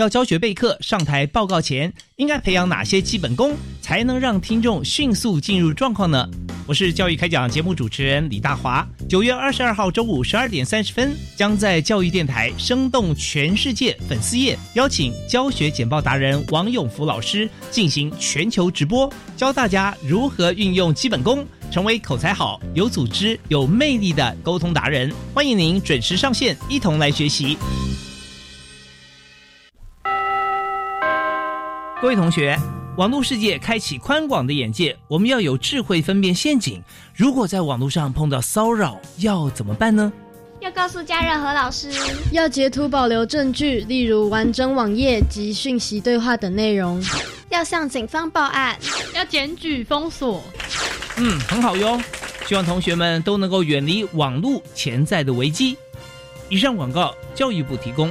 [0.00, 6.26] 要教学备课、上台报告前，应该培养哪些基本功，才能让听众迅速进入状况呢？
[6.66, 8.86] 我是教育开讲节目主持人李大华。
[9.10, 25.12] 九月二十二号中午十二点三十分，将在教育电台生动全世界粉丝页邀请教学简报达人王永福老师进行全球直播，教大家如何运用基本功，成为口才好、有组织、有魅力的沟通达人。
[25.34, 27.58] 欢迎您准时上线，一同来学习。
[32.00, 32.58] 各位同学，
[32.96, 36.82] 网络世界开启宽广的眼界，我们要有智慧分辨陷阱。
[37.14, 40.10] 如果在网络上碰到骚扰，要怎么办呢？
[40.60, 41.92] 要告诉家人和老师，
[42.32, 47.04] 要截图保留证据，例如完整网页及讯息对话等内容。
[47.50, 48.78] 要向警方报案，
[49.14, 50.42] 要检举封锁。
[51.18, 52.00] 嗯，很好哟。
[52.46, 55.76] 希望同学们都能够远离网络潜在的危机。
[56.48, 58.10] 以上广告，教育部提供。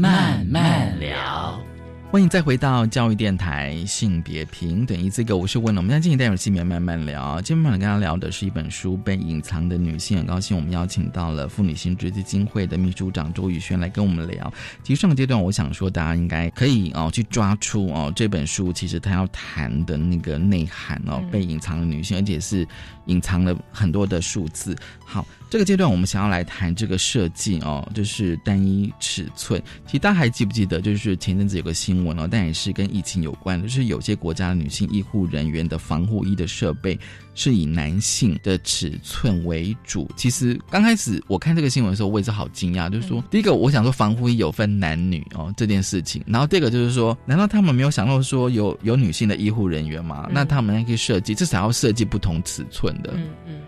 [0.00, 1.62] 慢慢聊
[2.10, 5.80] 欢迎再回到教育电台，性别平等，一这个，我是问了。
[5.80, 7.38] 我们现在进行带有性别慢慢聊。
[7.42, 14.50] 今天我们跟大家聊的是一本书《被隐藏的女性》，很高兴我们邀请到了妇女性质基金会的秘书长周宇轩来跟我们聊。
[14.82, 22.66] 其实上个阶段，我想说大家应该可以哦去抓出哦这本书其实他要谈的那个内涵哦，被隐藏的女性，而且是
[23.04, 24.74] 隐藏了很多的数字。
[25.04, 25.26] 好。
[25.50, 29.60] 这个阶段，我们想要来谈这个设计哦，就是单一尺寸。
[29.84, 36.96] 其实大家还记不记得，就是前阵子有个新闻哦，但也是跟疫情有关的，就是有些国家的女性医护人员的防护衣的设备
[37.34, 40.08] 是以男性的尺寸为主。
[40.16, 50.28] 其实刚开始我看这个新闻的时候，我也是好惊讶，就是说，第一个我想说防护衣有分男女哦这件事情，然后第二个就是说，难道他们没有想到说有有女性的医护人员吗？
[50.30, 53.14] 那他们可以设计，至少要设计不同尺寸的。
[53.16, 53.60] 嗯嗯。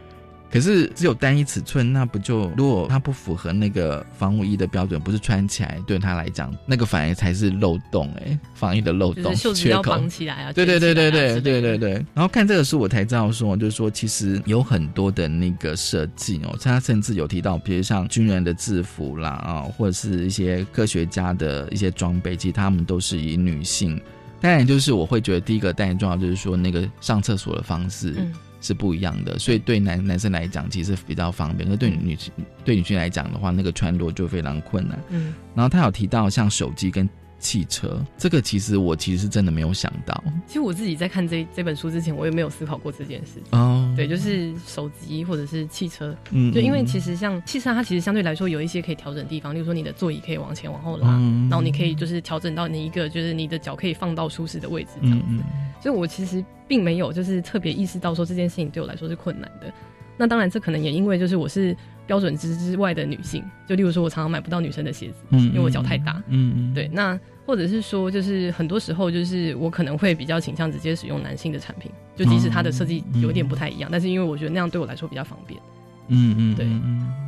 [0.53, 9.83] 可是只有单一尺寸，那不就如果它不符合那个防护衣的标准，不是穿起来对他来讲，那个反而才是漏洞哎，防疫的漏洞缺口。
[9.85, 10.53] 绑起来啊！
[10.53, 11.93] 对对对对对对对对。
[12.13, 23.99] 然后看这个书，我才知道说，就是说其实有很多的那个设计哦，他甚至有提到，比如像军人的制服啦啊，或者是一些科学家的一些装备，其实他们都是以女性。
[24.39, 28.15] 当然，就是我会觉得第一个当然重要，就是说那个上厕所的方式。
[28.63, 32.33] 是不一样的，所以对男男生来讲其实比较方便，那对女性
[32.65, 34.99] 对女性来讲的话，那个穿着就非常困难。
[35.11, 37.07] 嗯，然后他有提到像手机跟。
[37.43, 40.23] 汽车这个其实我其实真的没有想到。
[40.47, 43.59] 其实我自己在看这这本书之前，我也没有思考过这件事情。
[43.59, 55.43] 哦，对，就是手机或者是汽车，嗯，就因为其实像汽车，它其实相对来说有一些可以调整的地方，例如说你的座椅可以往前往后拉，然后你可以就是调整到你一个就是你的脚可以放到舒适的位置这样子。
[55.83, 59.73] 所以我其实并没有就是特别意识到说这件事情对我来说是困难的。
[60.17, 67.19] 那当然，这可能也因为就是我是标准值之外的女性，就例如说我常常买不到女生的鞋子，嗯，因为我脚太大，嗯嗯，对，那。
[67.45, 75.61] 或者是说，就是很多时候，就是我可能会比较倾向直接使用男性的产品，就即使它的设计有点不太一样，但是因为我觉得那样对我来说比较方便。
[76.07, 76.67] 嗯嗯，对，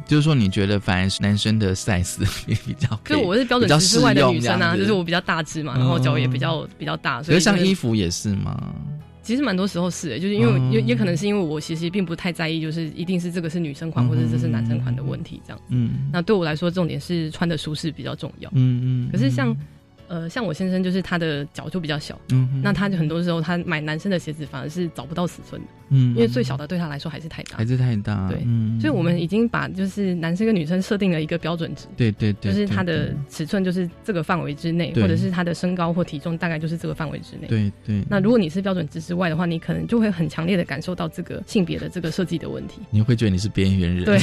[0.06, 8.72] 就是说你觉得反而是男生的 size 也比较， 就我是标准值之外的女生啊，就是我比较大只嘛，然后脚也比较比较大，所以像衣服也是吗？
[9.24, 15.60] 其实蛮多时候是，就是因为也也可能是因为我其实并不太在意，就是一定是这个是女生款或者这是男生款的问题这样。
[15.70, 18.48] 嗯，那对我来说，重点是穿的舒适比较重要。
[18.52, 19.56] 嗯嗯，可是像。
[20.08, 28.38] 呃，像我先生就是他的脚就比较小，嗯，那他就很多时候他买男生的鞋子反而是找不到尺寸的，嗯，因为最小的对他来说还是太大，还是太大，对，
[28.80, 38.04] 所以我们已经把就是男生跟女生设定了一个标准值，对对对，就是他的尺寸就是这个范围之内，或者是他的身高或体重大概就是这个范围之内，对对。
[38.08, 44.18] 那如果你是标准值之外的话，你可能就会很强烈的感受到这个性别的这个设计的问题，你会觉得你是边缘人，对，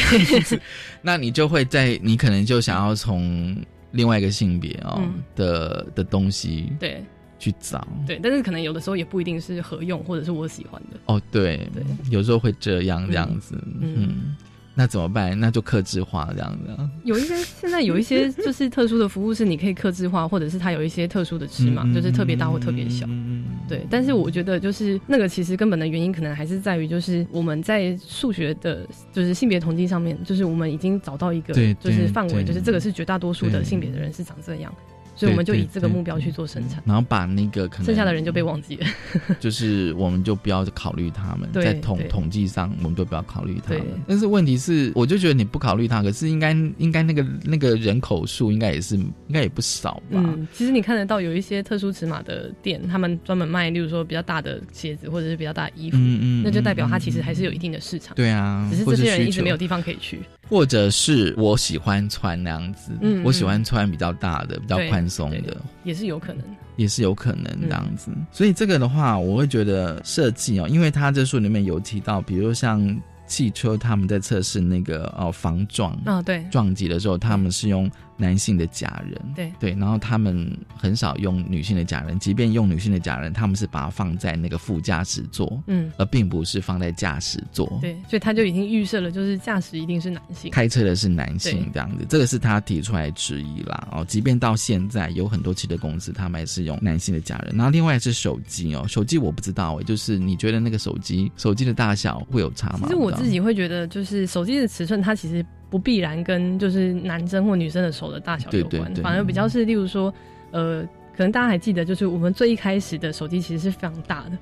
[1.02, 3.56] 那你就会在你可能就想要从。
[3.92, 5.02] 另外一个性别哦
[5.36, 7.04] 的的东西，对，
[7.38, 11.00] 去找，对，但是可能有的时候也不一定是合用或者是我喜欢的。
[11.06, 14.36] 哦，对，对，有时候会这样这样子，嗯。
[14.74, 15.38] 那怎么办？
[15.40, 16.90] 那就克制化这样子。
[17.04, 23.06] 有一些现在有一些 就是特殊的服务是你可以克制化，或者是它有一些特殊的尺码，就是特别大或特别小。
[23.10, 34.74] 嗯对，但是我觉得就是那个其实根本的原因可能还是在于就是我们在数学的，就是性别统计上面，就是我们已经找到一个就是范围，就是这个是绝大多数的性别的人是长这样。
[35.22, 38.88] 所以我们就以这个目标去做生产，然后把那个可能剩下的人就被忘记了，
[39.40, 43.84] 就是我们就不要考虑他们，在统统计上我们就不要考虑他们。
[44.08, 50.14] 但是问题是，我就觉得你不考虑他，可是应该应该那个那个人口数应该也是应该也不少吧？
[50.14, 58.16] 嗯，其实你看得到有一些特殊尺码的店，他们专门卖，例如说比较大的鞋子或者是比较大的衣服，嗯嗯，那就代表他其实还是有一定的市场。
[58.16, 60.20] 对啊，只是这些人一直没有地方可以去。
[60.52, 66.44] 或者是我喜欢穿那样子，嗯我喜欢穿比较大的、比较宽松的，也是有可能，
[66.76, 68.12] 也是有可能这样子。
[68.32, 77.90] 所以这个的话，我会觉得设计哦，因为他这书里面有提到，比如像汽车，他们在测试那个哦防撞啊，对，撞击的时候，他们是用。
[78.22, 93.88] 男性的假人，对对，然后他们很少用女性的假人，即便用女性的假人，他们是把它放在那个副驾驶座，嗯，而并不是放在驾驶座，对，所以他就已经预设了，就是驾驶一定是男性，开车的是男性这样子，这个是他提出来质疑啦。
[93.92, 97.56] 哦，即便到现在有很多汽车公司，他们还是用男性的假人。
[97.56, 102.82] 然后另外是手机哦，手机我不知道哎，就是你觉得那个手机手机的大小会有差吗？
[102.84, 105.44] 其实我自己会觉得，就是手机的尺寸，它其实。
[105.72, 110.14] 不必然跟就是男生或女生的手的大小有关，反而比较是，例如说，
[110.52, 110.84] 呃，
[111.16, 114.38] 可能大家还记得，就是我们最一开始的手机其实是非常大的。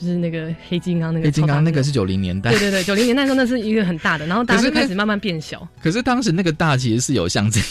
[0.00, 5.68] 就是那个黑金刚，那个黑金刚那个是九零年代，对对对，九零年代时候那是一个很大的，然后大家就开始慢慢变小。
[5.82, 7.62] 可是当时那个大其实是有象征，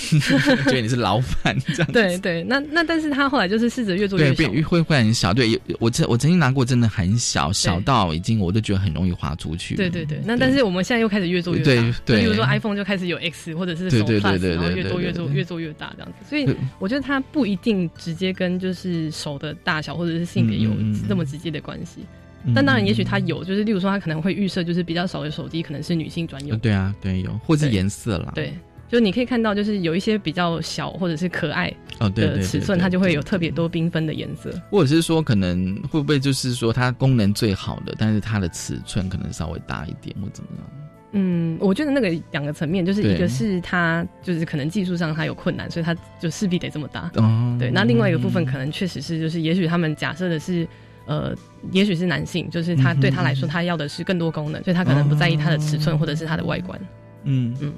[0.66, 1.92] 觉得你是老板这样。
[1.92, 5.34] 对对，那那但是他后来就是试着越做越小，会会很小。
[5.34, 9.76] 对，我曾我曾经拿过，真的很小，小到已经我都觉得很容易滑出去。
[9.76, 16.30] 对对对，那但是我们现在又开始越做越大，对对，比如说 iPhone 就开始有 X 或者是手 Plus，然后越做越做越做越大这样子。
[16.30, 20.72] 所以我觉得它不一定直接跟就是手的大小或者是性别有
[21.08, 22.06] 这么直接的关系。
[22.56, 26.58] 但当然，也许它有，就是例如说，它可能会预设，就是比较少的手机可能是女性专用。
[26.60, 28.32] 对啊，对，有，或是颜色啦。
[28.34, 28.54] 对，
[28.88, 31.70] 就你可以看到，就是有一些比较小或者是可爱
[32.16, 34.50] 的尺寸，它就会有特别多缤纷的颜色。
[34.72, 40.70] 或者是说，可能会不会就是说，它功能最好的，但是它的尺寸可能稍微大一点，或怎么样？
[41.12, 47.12] 嗯，我觉得那个两个层面，就是一个是它就是可能技术上它有困难，所以它就势必得这么大。
[47.16, 47.58] 哦。
[47.60, 50.66] 对，那另外一个部分可能确实是，就是也许他们假设的是。
[51.10, 51.36] 呃，
[51.72, 56.80] 也许是男性，就是他对他来说，他要的是更多功能，所以他可能不在意它的尺寸或者是它的外观。
[57.24, 57.74] 嗯嗯，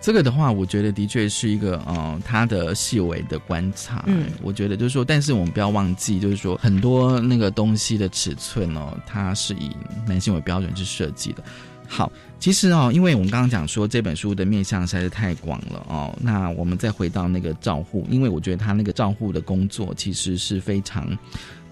[0.00, 4.02] 这个的话，我觉得的确是一个呃，他的细微的观察。
[4.06, 9.70] 嗯，我觉得就是说，但是我们不要忘记，就是说很多那个东西的尺寸哦，它是以
[10.08, 11.44] 男性为标准去设计的。
[11.86, 21.06] 好，其实哦，因为我们刚刚讲说这本书的面向实在是太广了哦，那我们再回到那个照护，因为我觉得他那个照护的工作其实是非常。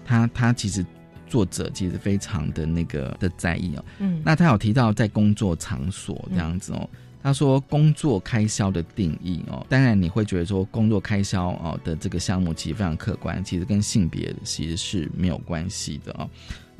[0.05, 0.85] 他他其实
[1.27, 3.85] 作者其实非常的那个的在意哦。
[3.99, 6.89] 嗯，那他有提到在工作场所这样子哦。
[7.25, 16.29] 他说：“工作开销的定义哦，当然你会觉得说工作开销哦的这个项目其实非常客观，其实跟性别其实是没有关系的哦。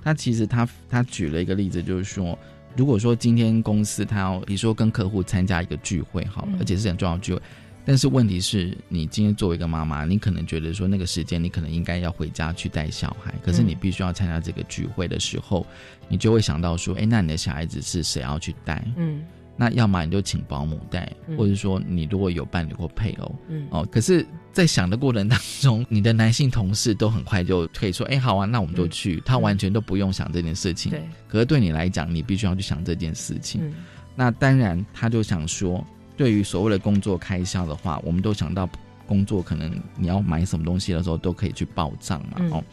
[0.03, 2.37] 他其实他他举了一个例子，就是说，
[2.75, 7.41] 如果说今天公司他要比如说跟客户参加一个聚会，好，而且是很重要的聚会，
[7.85, 15.65] 但是问题是你今天作为一个妈妈，你可能觉得说那个时间你可能应该要回家去带小孩，可是你必须要参加这个聚会的时候，
[16.07, 18.83] 你就会想到说，哎，那你的小孩子是谁要去带？
[18.97, 19.23] 嗯。”
[19.55, 21.07] 那要么你就请保姆带，
[21.37, 30.89] 或者说你如果有伴侣或配偶，嗯哦，可是，在想的过程当中，你的男性同事都很快就可以说：“哎，好啊，那我们就去。”他完全都不用想这件事情。
[30.89, 31.07] 对。
[31.27, 33.71] 可是对你来讲，你必须要去想这件事情。
[34.15, 38.69] 那当然，他就想说，对于所谓的工作开销的话，我们都想到
[39.07, 42.37] 工作可能你要买什么东西的时候都可以去报账嘛。
[42.51, 42.63] 哦。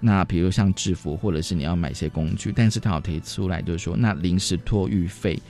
[0.00, 5.40] 那比如像制服，或者是你要买一些工具，但是他有提出来就是说，那临时托育费。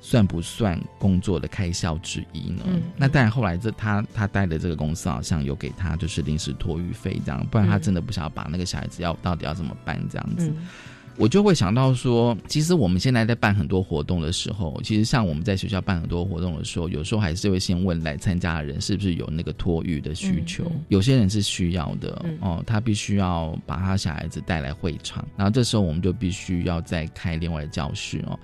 [0.00, 2.62] 算不算工作的开销之一呢？
[2.94, 10.52] 那当然，后来这他他带的这个公司好像有给他就是临时托育费这样，不然他真的不想要把那个小孩子要到底要怎么办这样子。
[11.16, 20.70] 我就会想到说，其实我们现在在办很多活动的时候，其实像我们在学校办很多活动的时候，有时候还是会先问来参加的人是不是有那个托育的需求。
[20.88, 28.38] 有些人是需要的哦，他必须要把他小孩子带来会场，然后这时候我们就必须要再开另外的教室哦。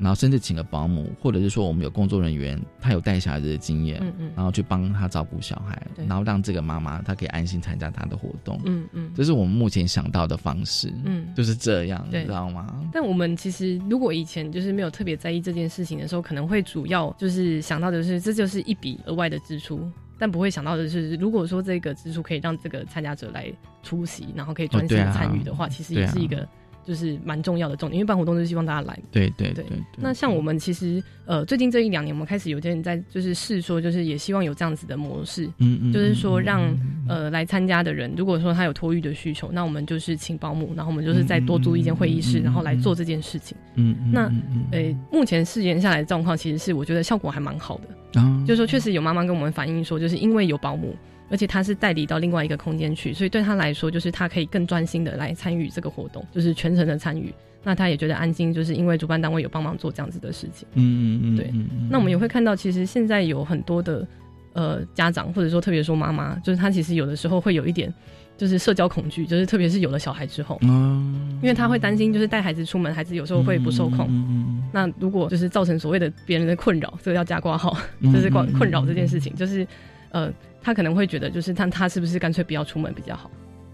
[0.00, 12.80] 然后甚至请个保姆，或者是说我们有工作人员，他有带小孩子的经验，嗯嗯，然后去帮他照顾小孩，然后让这个妈妈她可以安心参加他的活动，嗯嗯，这是我们目前想到的方式，嗯，就是这样，你知道吗？
[12.92, 19.86] 但我们其实如果以前就是没有特别在意这件事情的时候，可能会主要就是想到的是这就是一笔额外的支出，
[20.18, 26.48] 但不会想到的是，如果说这个支出可以让这个参加者来出席，然后可以专心参与的话，其实也是一个。
[26.90, 28.98] 就是蛮重要的重点，因为办活动就是希望大家来。
[29.12, 29.64] 对对对。
[29.96, 35.46] 那像我们其实呃，最近这一两年，我们开始有些人在就是试说，就是也希望有这样子的模式。
[35.58, 35.92] 嗯嗯。
[35.92, 36.76] 就是说让
[37.08, 43.56] 呃来参加的人，如果说他有托育的需求，那我们就是请保姆，然后我们就是再多租一间会议室，然后来做这件事情。
[43.76, 44.10] 嗯嗯。
[44.12, 44.32] 那
[44.76, 48.20] 呃，目前试验下来的状况，其实是我觉得效果还蛮好的。
[48.20, 48.44] 啊。
[48.44, 50.92] 就是说，确实有妈妈跟我们反映说，就是因为有保姆。
[51.30, 57.32] 而且他是代理到另外一个空间去，所以对他来说，就是他可以更专心的来参与这个活动，就是全程的参与。
[57.62, 60.66] 那他也觉得安心，就是因为主办单位有帮忙做这样子的事情。
[60.74, 61.52] 嗯嗯嗯，对。
[61.90, 64.06] 那我们也会看到，其实现在有很多的
[64.54, 67.92] 呃家长，或者说特别说妈妈，就是他其实有的时候会有一点
[68.38, 74.06] 就是社交恐惧，就是特别是有了小孩之后，嗯，因为他会担心，就是带孩子出门，孩子有时候会不受控。
[74.08, 79.66] 嗯那如果就是造成所谓的别人的困扰，这个要加挂号，就是困困扰这件事情，就是
[80.10, 80.32] 呃。
[80.62, 83.30] 他可能会觉得，就是他他是不是干脆不要出门比较好？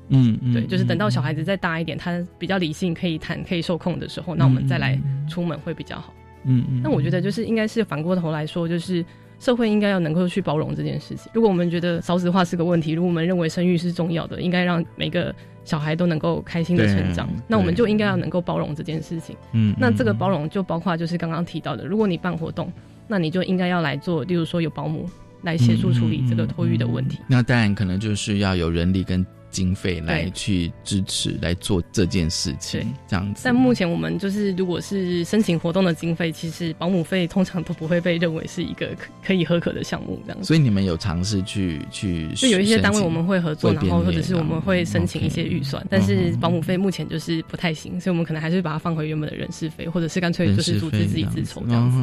[0.09, 4.97] 嗯，对，就是等到小孩子再大一点，他比较理性，可以谈，可以受控的时候，那我们再来
[5.29, 6.15] 出门会比较好。
[6.45, 6.81] 嗯嗯。
[6.81, 9.05] 那我觉得就是应该是反过头来说，就是
[9.41, 11.29] 社会应该要能够去包容这件事情。
[11.35, 15.35] 如果我们觉得少子化是个问题，如果我们认为生育是重要的，应该让每个
[15.65, 19.37] 小孩都能够开心的成长，那我们就应该要能够包容这件事情。
[19.51, 19.75] 嗯。
[19.77, 22.73] 那这个包容就包括就是刚刚提到的，如果你办活动，
[23.09, 25.05] 那你就应该要来做，例如说有保姆。
[25.47, 27.19] 来协助处理这个托育的问题。
[27.29, 29.25] 那当然可能就是要有人力跟
[29.57, 33.41] 经费来去支持来做这件事情，这样子。
[33.43, 40.47] 但目前我们就是，如果是申请活动的经费，其实保姆费通常都不会被认为是一个可可以合可的项目，这样子。
[40.47, 51.97] 所以你们有尝试去去，就有一些单位我们会合作，然后或者是我们会申请一些预算，但是保姆费目前就是不太行，所以我们可能还是把它放回原本的人事费，或者是干脆就是组织自己自筹这样子。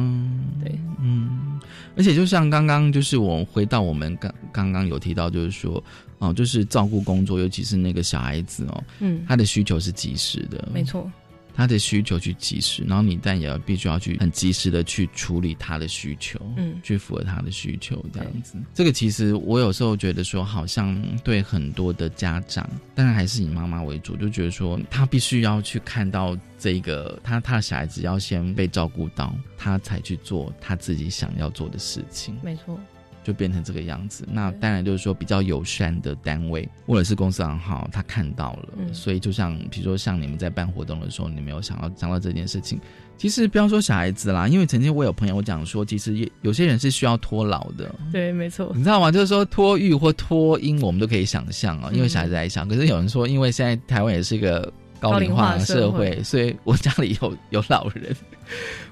[0.64, 1.60] 对，嗯。
[1.96, 5.80] 而且就像刚刚，就是我回到我们刚刚刚有提到，就是说，
[6.18, 11.10] 哦，就是照顾工作，尤其是那个小孩子哦，嗯，他的需求是及时的，没错。
[11.56, 18.56] 他的需求去及时，然后你但也要必须要去很及时的去处理他的需求，嗯，去符合他的需求这样子。
[18.74, 32.36] 这个其实我有时候觉得说，好像对很多的家长，当然还是以妈妈为主，就觉得说他必须要去看到这个，他他的小孩子要先被照顾到，他才去做他自己想要做的事情。
[32.42, 32.80] 没错。
[33.24, 42.78] 就变成这个样子，那当然就是说比较友善的单位或者是公司行号，他看到了，所以就像比如说像你们在办活动的时候，你没有想要想到这件事情。
[43.16, 47.94] 其实不要说小孩子啦，因为曾经我有朋友讲说，其实有些人是需要托老的。
[48.12, 48.72] 对，没错。
[48.74, 49.10] 你知道吗？
[49.10, 52.68] 就是说托育或托婴，我们都可以想象啊，因为小孩子在想。
[52.68, 54.70] 可是有人说，因为现在台湾也是一个
[55.12, 58.14] 高龄化的社会，所以我家里有 有老人。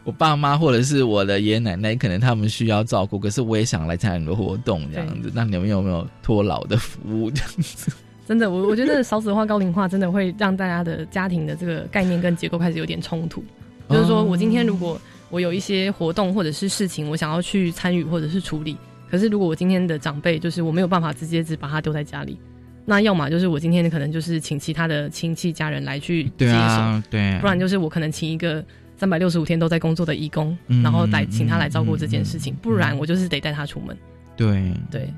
[0.05, 5.31] 我爸妈或者是我的爷爷奶奶，可能他们需要照顾，可是我也想来参加很多活动这样子。
[5.35, 7.93] 那你们有没有托老的服务这样子？
[8.27, 13.45] 真的，我我觉得少子化、高龄化真的会让大家的家庭的这个概念跟结构开始有点冲突。
[13.89, 14.99] 就是说我今天如果
[15.29, 18.77] 我有一些活动或者是事情，我想要去参与或者是处理，
[19.11, 22.39] 可是如果我今天的长辈就是我没有办法直接只把他丢在家里，
[22.85, 28.65] 那要么就是我今天可能就是请其他的亲戚家人来去接手，对，不然就是我可能请一个
[28.97, 33.97] 三百六十五天都在工作的义工，然后来请他来照顾这件事情，不然我就是得带他出门。
[34.37, 34.73] 对。
[34.91, 35.09] 对。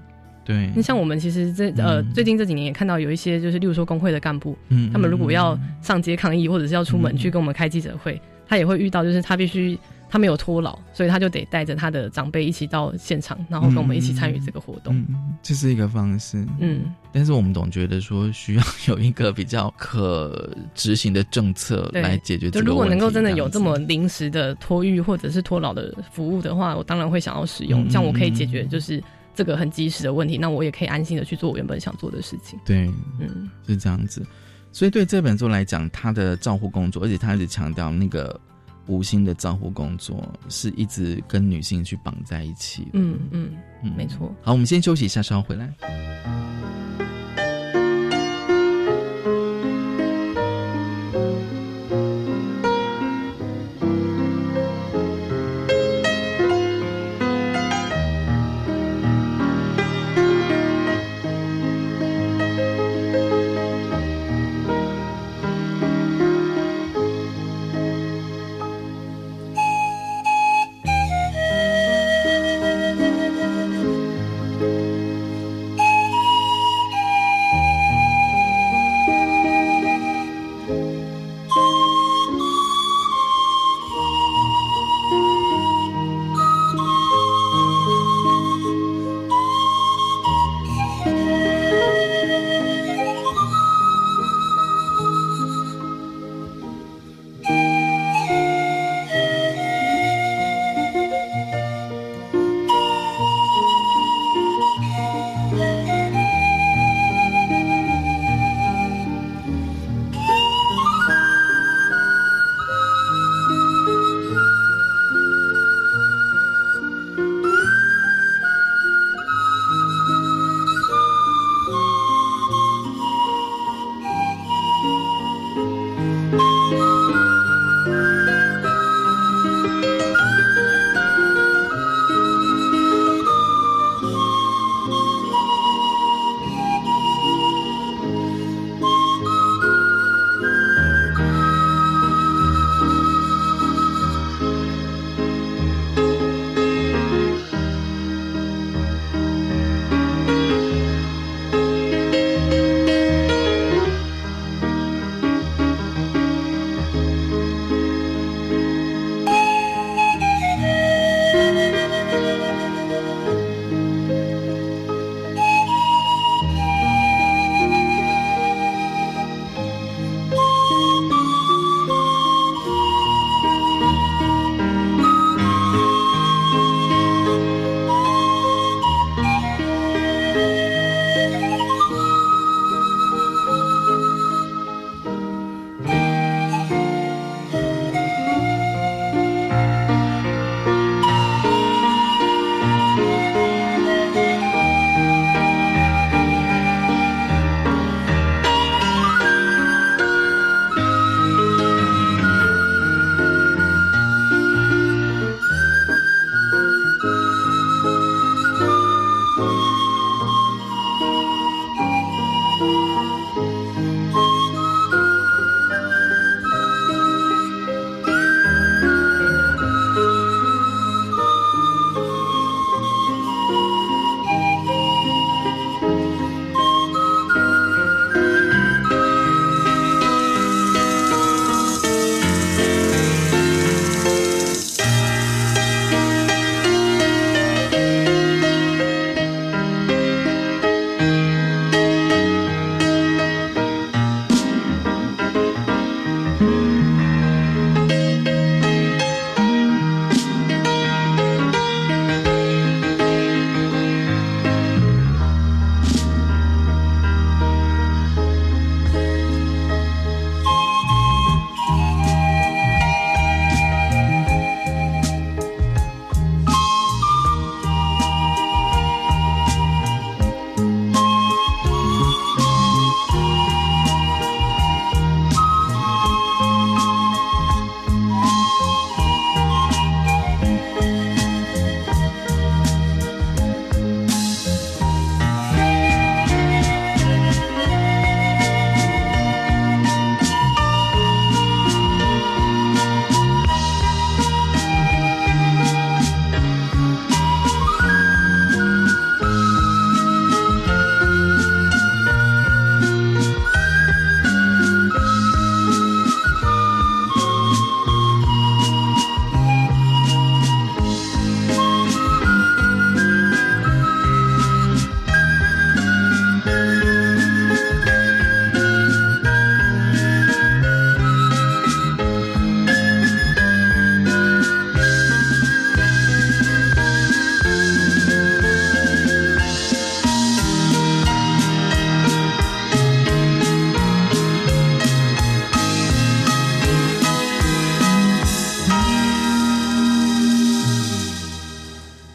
[0.47, 9.79] 对，那像我们其实这呃最近这几年也看到有一些就是，例如说工会的干部，嗯，他们如果要上街抗议，或者是要出门去跟我们开记者会，他也会遇到，就是他必须
[10.15, 15.05] 他没有拖老，所以他就得带着他的长辈一起到现场，然后跟我们一起参与这个活动。
[15.43, 22.49] 这是一个方式，嗯，但是我们总觉得说需要有一个比较可执行的政策来解决。
[22.49, 29.03] 就如果能够真的有这么临时的托育或者是托老的服务的话，我当然会想要使用，这样我可以解决就是。
[29.37, 32.57] 这个很及时的问题，那我也可以安心的去做我原本想做的事情。
[32.65, 32.89] 对，
[33.19, 34.25] 嗯，是这样子。
[34.71, 38.41] 所以对这本书来讲，他的照护工作，而且他一直强调那个
[38.87, 42.89] 无心的照护工作，是一直跟女性去绑在一起。
[42.93, 43.51] 嗯嗯
[43.83, 44.35] 嗯，没错。
[44.43, 45.73] 好，我们先休息一下，稍后回来。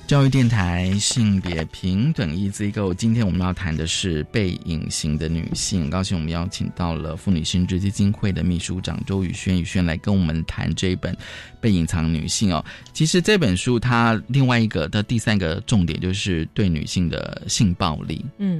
[0.10, 5.88] 教育电台性别平等 Easy Go，今天我们要谈的是被隐形的女性。
[5.88, 11.14] 高兴我们邀请到了妇女心智基金会的秘书长周宇轩，宇轩来跟我们谈这一本
[11.62, 12.66] 《被隐藏女性》哦。
[12.92, 18.26] 其实这本书它另外一个的第三个重点就是对女性的性暴力。
[18.40, 18.60] 嗯，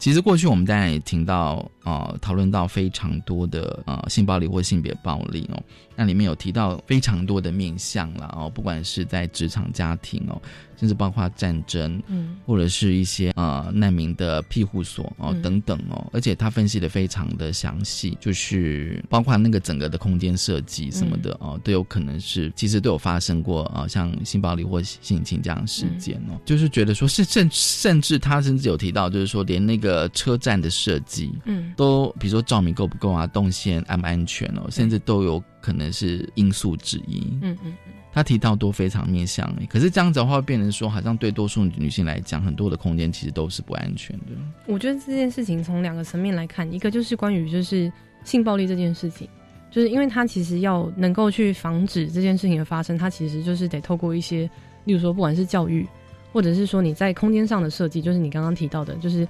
[0.00, 5.62] 其实过去我们当然也听到呃讨论到非常多的呃性暴力或性别暴力哦，
[5.94, 10.40] 那里面有提到非常多的面向了哦，不管是在职场、家庭哦。
[10.80, 37.74] 甚至包括战争，嗯，或者是一些呃难民的庇护所哦等等哦，而且他分析的非常的详细，就是包括那个整个的空间设计什么的哦，都有可能是其实都有发生过啊，像性暴力或性侵这样事件哦，就是觉得说是甚甚至他甚至有提到，就是说连那个车站的设计，嗯，都比如说照明够不够啊，动线安不安全哦，甚至都有可能是因素之一，嗯嗯。
[38.12, 44.32] 他提到都非常面向，可是这样子的话，变成说好像对多数女性来讲，很多的空间其实都是不安全的。
[44.66, 47.92] 我觉得这件事情从两个层面来看，一个就是关于就是
[48.24, 49.28] 性暴力这件事情，
[49.70, 54.50] 就是因为它其实要能够去防止这件事情的发生，它其实就是得透过一些，
[54.86, 55.86] 例如说不管是教育，
[56.32, 59.24] 或者是说你在空间上的设计，就是你刚刚提到的，就是。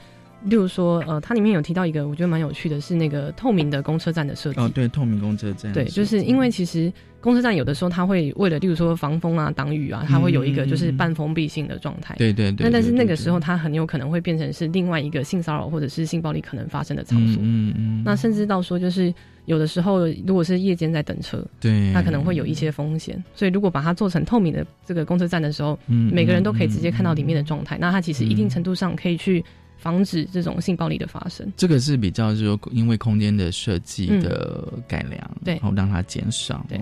[0.44, 4.60] 例如说，呃，它里面有提到一个，我觉得蛮有趣的，是那个透明的公车站的设计。
[4.60, 5.70] 哦，对，透明公车站。
[5.72, 12.14] 对，就是因为其实公车站有的时候它会为了，例如说防风啊、挡雨啊，它会有一个就是半封闭性的状态。
[12.16, 12.64] 对对对。
[12.64, 17.42] 那但是那个时候它很有可能会变成是另外一个性骚扰或者是性暴力可能发生的场所。
[17.42, 18.02] 嗯嗯。
[18.02, 19.12] 那甚至到说就是
[19.44, 23.22] 有的时候，如果是夜间在等车，对，它可能会有一些风险。
[23.34, 29.44] 所以如果把它做成透明的这个公车站的时候，嗯，每个人都可以直接看到里面的状态，那它其实一定程度上可以去。
[29.80, 36.64] 防止这种性暴力的发生，这个是比较就是说，因为空间的设计的改良，对，然后让它减少。
[36.68, 36.78] 对，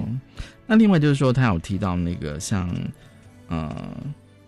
[0.66, 2.68] 那另外就是说，他有提到那个像
[3.46, 3.96] 呃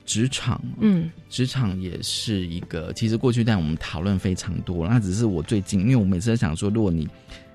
[0.05, 7.09] 职场，嗯，职场也是一个，其实过去但我们讨论非常多，那只是我最近，因为我每次在想说，如果你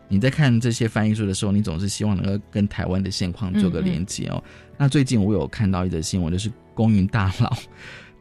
[0.08, 4.41] 你在看这些翻译书的时候，你总是希望能够跟台湾的现况做个连接哦。
[4.78, 7.58] 那最近我有看到一则新闻，就是公云大佬。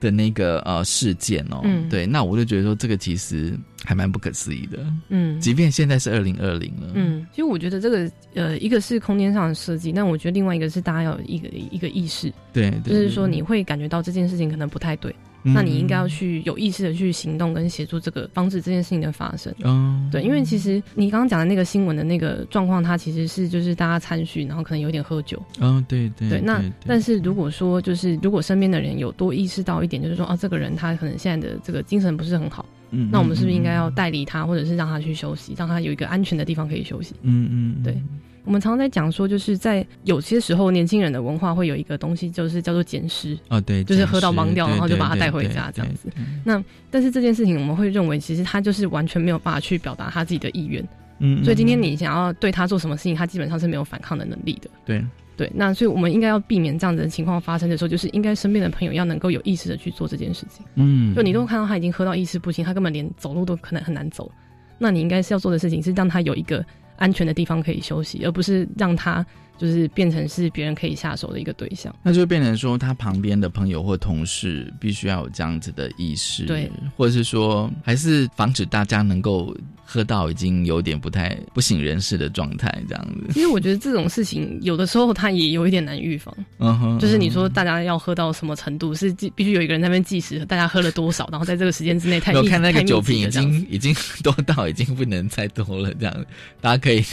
[0.05, 4.79] 的那个呃事件哦，对，那我就觉得说这个其实还蛮不可思议的，
[5.09, 15.15] 嗯，即便现在是二零二零了，嗯，其实我觉得这个呃一个是空间上的设计，但我觉得另外一个是大家要有一个一个意识，对，就是说你会感觉到这件事情可能不太对。
[15.45, 19.55] 那你应该要去有意识的去行动跟协助这个防止这件事情的发生。
[19.63, 25.41] 嗯，对，因为其实你刚刚讲的那个新闻的那个状况，它其实是就是大家参叙，然后可能有点喝酒。
[25.61, 26.31] 嗯，对对。
[26.31, 37.15] 对，那但是如果说就是如果身边的人有多意识到一点，就是说啊，这个人他可能现在的这个精神不是很好，嗯，那我们是不是应该要代理他，或者是让他去休息，让他有一个安全的地方可以休息？
[37.23, 38.01] 嗯嗯，对。
[38.45, 43.37] 我们常常在讲说，就是在有些时候，年轻人的文化会有一个东西，就是叫做捡尸。
[43.49, 46.09] 啊，对，就是喝到盲掉，然后就把他带回家这样子。
[46.45, 50.87] 那但是这件事情，我们会认为，其实他就是完全没有办法去表达他自己的意愿。
[51.21, 54.69] 嗯，所以今天你想要对他做什么事情，他基本上是没有反抗的能力的。
[54.85, 55.03] 对
[55.37, 60.65] 对，那所以我们应该要避免这样子的情况发生的时候，就是应该身边的朋友要能够有意识的去做这件事情。
[60.75, 64.31] 嗯，就你都看到他已经喝到意识不清，他根本连走路都可能很难走，
[64.77, 66.63] 那你应该是要做的事情是让他有一个。
[66.97, 69.25] 安全的地方可以休息，而不是让他
[69.59, 71.95] 就是变成是别人可以下手的一个对象。
[72.03, 79.55] 那就变成说，他旁边的朋友或同事必须要有这样子的意识，对，或者是说，还是防止大家能够。
[79.87, 83.35] 喝到已经有点不太不省人事的状态，这样子。
[83.35, 86.35] 其实我觉得这种事情有的时候它也有一点难预防。
[86.59, 96.27] 嗯哼，就是你说大家要喝到什么程度，是必须有一个人在那边计时，大家喝了多少，然后在这个时间之内太我看那个酒瓶已经已经多到已经不能再多了，这样
[96.63, 97.05] 大家可以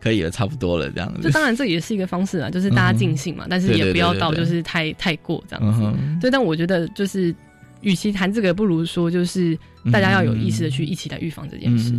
[0.00, 1.22] 可以了，差不多了，这样子。
[1.22, 5.98] 就当然这也是一个方式啊， 就是大家尽兴嘛，但是也不要到就是太太过这样子。
[6.20, 7.34] 对，但我觉得就是。
[7.82, 9.58] 与其谈这个，不如说就是
[9.90, 11.94] 大家要有意识的去一起来预防这件事。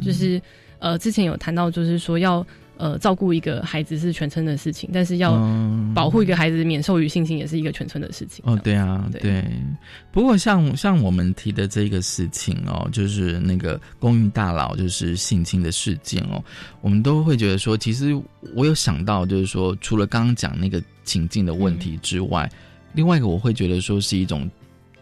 [0.00, 0.40] 就是
[0.78, 2.46] 呃，之前有谈到，就是说要
[2.76, 5.32] 呃照顾一个孩子是全村的事情，但是要
[5.94, 8.44] 保护一个孩子免受于性侵也是一个全村的事情。
[8.46, 9.44] 哦，对啊，对。
[10.10, 16.42] 不过像像我们提的这个事情哦，就是那个公寓大佬就是性侵的事件哦，
[16.80, 18.14] 我们都会觉得说，其实
[18.54, 22.50] 我有想到，就是说除了刚刚讲那个情境的问题之外，
[22.92, 24.48] 另外一个我会觉得说是一种。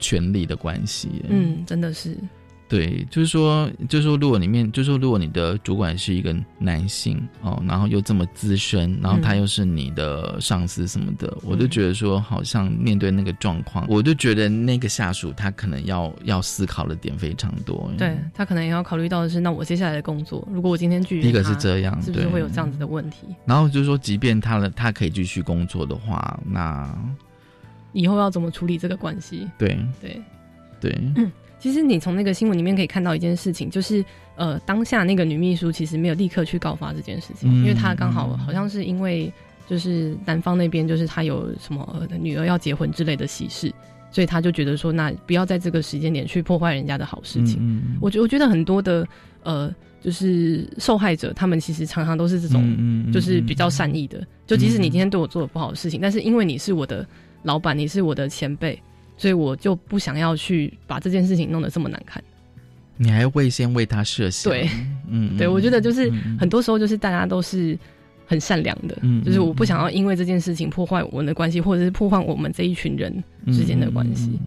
[0.00, 2.18] 权力的关系，嗯，真的是，
[2.66, 23.26] 对，就是说，就是说，如果里面，就是说，如果你的主管是一个男性哦，然后又这么资深，然后他又是你的上司什么的，我就觉得说，好像面对那个状况，我就觉得那个下属他可能要要思考的点非常多，对他可能也要考虑到的是，那我接下来的工作，如果我今天拒绝，第一个是这样，是不是会有这样子的问题？
[23.44, 26.92] 然后就是说，即便他的他可以继续工作的话，那。
[27.92, 29.48] 以后要怎么处理这个关系。
[29.56, 30.20] 对对
[30.80, 30.98] 对。
[31.64, 34.04] 其实你从那个新闻里面可以看到一件事情，就是
[34.36, 39.32] 呃，当下那个女秘书其实没有立刻去告发这件事情，因为她刚好好像是因为
[39.66, 43.72] 就是男方那边就是他有什么女儿要结婚之类的喜事，
[44.10, 47.58] 所以他就觉得说，那不要在这个时间点去破坏人家的好事情。
[47.98, 49.08] 我觉我觉得很多的
[49.42, 57.06] 呃，就是受害者他们其实常常都是这种，就是比较善意的，就即使你今天对我做了不好的事情，但是因为你是我的
[57.42, 58.78] 老板，你是我的前辈。
[59.16, 62.22] 所以我就不想要去把这件事情弄得这么难看。
[62.96, 64.52] 你还会先为他设想？
[64.52, 64.68] 对，
[65.08, 67.76] 嗯，对，我觉得就是很多时候就是大家都是
[68.26, 74.38] 很善良的，就是我不想要因为这件事情破坏我们的关系，或者是破坏我们这一群人之间的关系。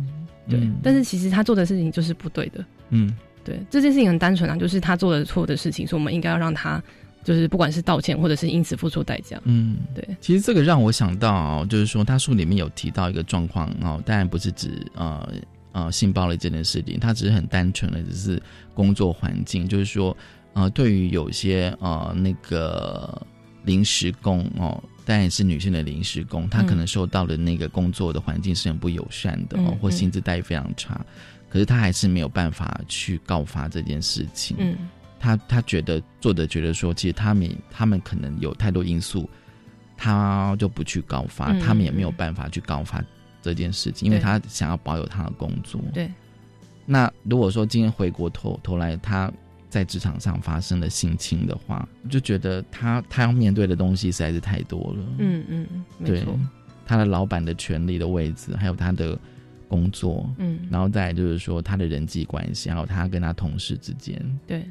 [0.49, 2.63] 对，但是其实他做的事情就是不对的。
[2.89, 3.13] 嗯，
[3.43, 6.81] 对，这件事情很单纯啊，就是他做的错的事情，所以我们应该要让他。
[7.27, 9.37] 就是不管是道歉，或者是因此付出代价。
[9.43, 10.15] 嗯，对。
[10.21, 15.29] 其实这个让我想到，就是说他书里面有提到一个状况哦，当然不是指呃
[15.73, 18.41] 呃性暴力这件事情，他只是很单纯的只是
[18.73, 20.15] 工作环境，就是说
[20.53, 23.21] 呃对于有些呃那个
[23.65, 31.05] 临时工哦，当然是女性的临时工，她可能受到的那个工作的环境是很不友善的哦，或薪资待遇非常差，
[31.49, 34.55] 可是她还是没有办法去告发这件事情。
[34.57, 34.77] 嗯。
[35.19, 39.29] 他他觉得作者觉得说，其实他们他们可能有太多因素，
[39.95, 43.03] 他就不去告发，他们也没有办法去告发
[43.41, 45.81] 这件事情，因为他想要保有他的工作。
[45.93, 46.11] 对。
[46.85, 49.31] 那如果说今天回过头头来，他
[49.69, 55.05] 在职场上发生了性侵的话，就觉得他他要面对的东西实在是太多了。
[55.17, 56.39] 嗯嗯，没错。
[56.85, 59.19] 他的老板的权利的位置，还有他的
[59.67, 64.65] 工作，嗯，然后再就是说他的人际关系，还有他跟他同事之间，对。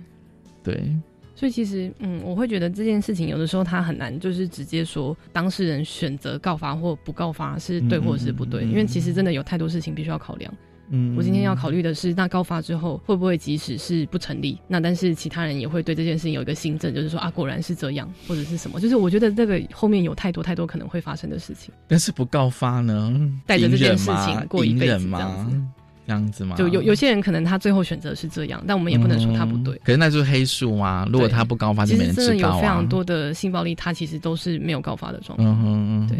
[0.66, 0.92] 对，
[1.36, 10.52] 所以其实，嗯，我会觉得这件事情有的时候他很难，就是直接说当事人选择告发或不告发是对或是不对，因为其实真的有太多事情必须要考量。
[10.88, 18.80] 嗯，我今天要考虑的是，那告发之后会不会即使是不成立，那但是其他人也会对这件事情有一个新证，就是说啊，果然是这样，或者是什么？
[18.80, 21.74] 就是我觉得这个后面有太多太多可能会发生的事情。
[21.88, 23.12] 但是不告发呢？
[23.44, 25.60] 带着这件事情过一辈子这样子。
[26.06, 26.54] 这样子吗？
[26.56, 29.74] 就有有些人可能他最后选择是这样，但我们也不能说他不对。
[29.84, 31.06] 可是那就是黑数啊！
[31.12, 32.28] 如果他不高发，就没人知道啊。
[32.28, 35.48] 真的有非常多的性暴力，他其实都是没有高发的状况。
[35.48, 36.18] 嗯嗯嗯，对，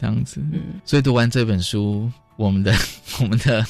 [0.00, 0.40] 这样子。
[0.52, 2.72] 嗯，所以读完这本书，我们的
[3.20, 3.62] 我们的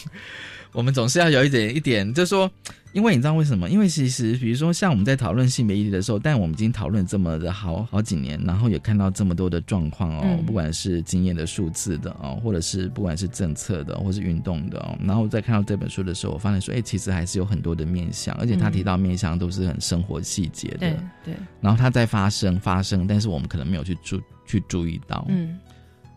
[0.73, 2.51] 我们总是要有一点一点，就是说。
[2.95, 3.69] 因为你知道为什么？
[3.69, 25.59] 因为其实，比如说像我们在讨论性别议题的时候，但我们已经讨论这么的好好几年，然后也看到这么多的状况哦，不管是经验的数字的哦，或者是不管是政策的，或是运动的哦，然后在看到这本书的时候，我发现说，哎，其实还是有很多的面向，而且他提到面向都是很生活细节的，对，然后他在发生发生，但是我们可能没有去注去注意到，嗯，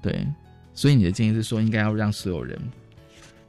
[0.02, 0.26] 对，
[0.74, 2.58] 所以你的建议是说，应该要让所有人。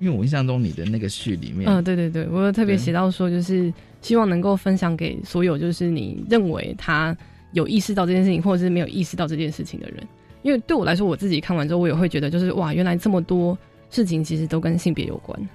[0.02, 7.16] 因为我印象中你的那个序里面，嗯，对对对，我有特别写到说，就是希望能够分享给所有，就是你认为他
[7.52, 10.04] 有意识到这件事情，或者是没有意识到这件事情的人。
[10.42, 13.56] 因为对我来说，我自己看完之后，我也会觉得，就是哇，原来这么多
[13.90, 15.48] 事情其实都跟性别有关。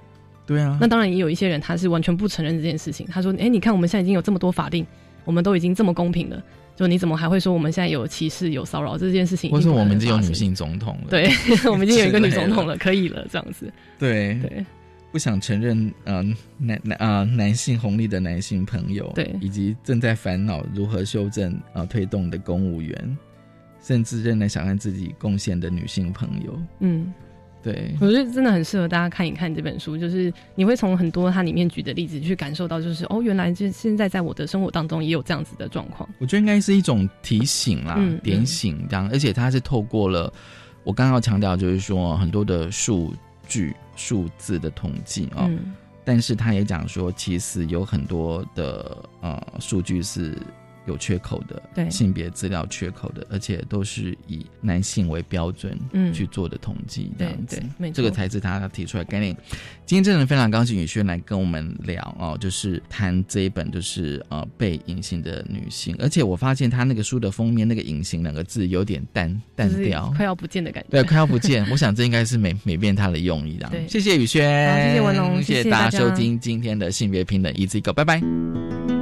[0.46, 3.06] 对啊，那当然也有一些人，他是完全不承认这件事情。
[3.06, 4.86] 他说：“哎，你看我们现在已经有这么多法定，
[5.26, 6.42] 我们都已经这么公平了。”
[6.78, 9.50] 就你怎么还会说我们现在有歧视、有骚扰这件事情？
[9.50, 11.08] 或是我们已经有女性总统了？
[11.10, 11.28] 对，
[11.68, 13.72] 我们已经有一个女总统了，可以了，这样子。
[13.98, 14.64] 对对，
[15.10, 23.18] 不想承认嗯男男啊男性红利的男性朋友，对，以及正在烦恼如何修正啊推动的公务员，
[23.82, 27.12] 甚至仍然想让自己贡献的女性朋友，嗯。
[27.62, 36.08] 对，我觉得真的很适合大家看一看这本书，就是你会从很多它里面举的例子去感受到，就是哦，原来就现在在我的生活当中也有这样子的状况。
[36.18, 40.32] 我觉得应该是一种提醒啦，点醒这样，而且它是透过了
[40.84, 43.12] 我刚刚要强调，就是说很多的数
[43.48, 45.50] 据、数字的统计啊，
[46.04, 50.36] 但是他也讲说，其实有很多的呃数据是。
[50.88, 55.78] 有缺口的，对性别资料缺口的，而且都是以男性为标准
[56.12, 57.62] 去做的统计，这样子，
[57.92, 59.36] 这个才是他提出来概念。
[59.86, 71.66] 今天真的非常高兴宇轩来跟我们聊哦，就是谈这一本就是呃被隐形的女性，而且我发现他那个书的封面那个“隐形”两个字有点淡淡掉，快要不见的感觉，对，快要不见。
[71.70, 73.88] 我想这应该是美美变他的用意，这样。
[73.88, 78.97] 谢谢宇轩，谢谢文龙，谢谢大家收听今天的性别平等 Easy Go，拜拜。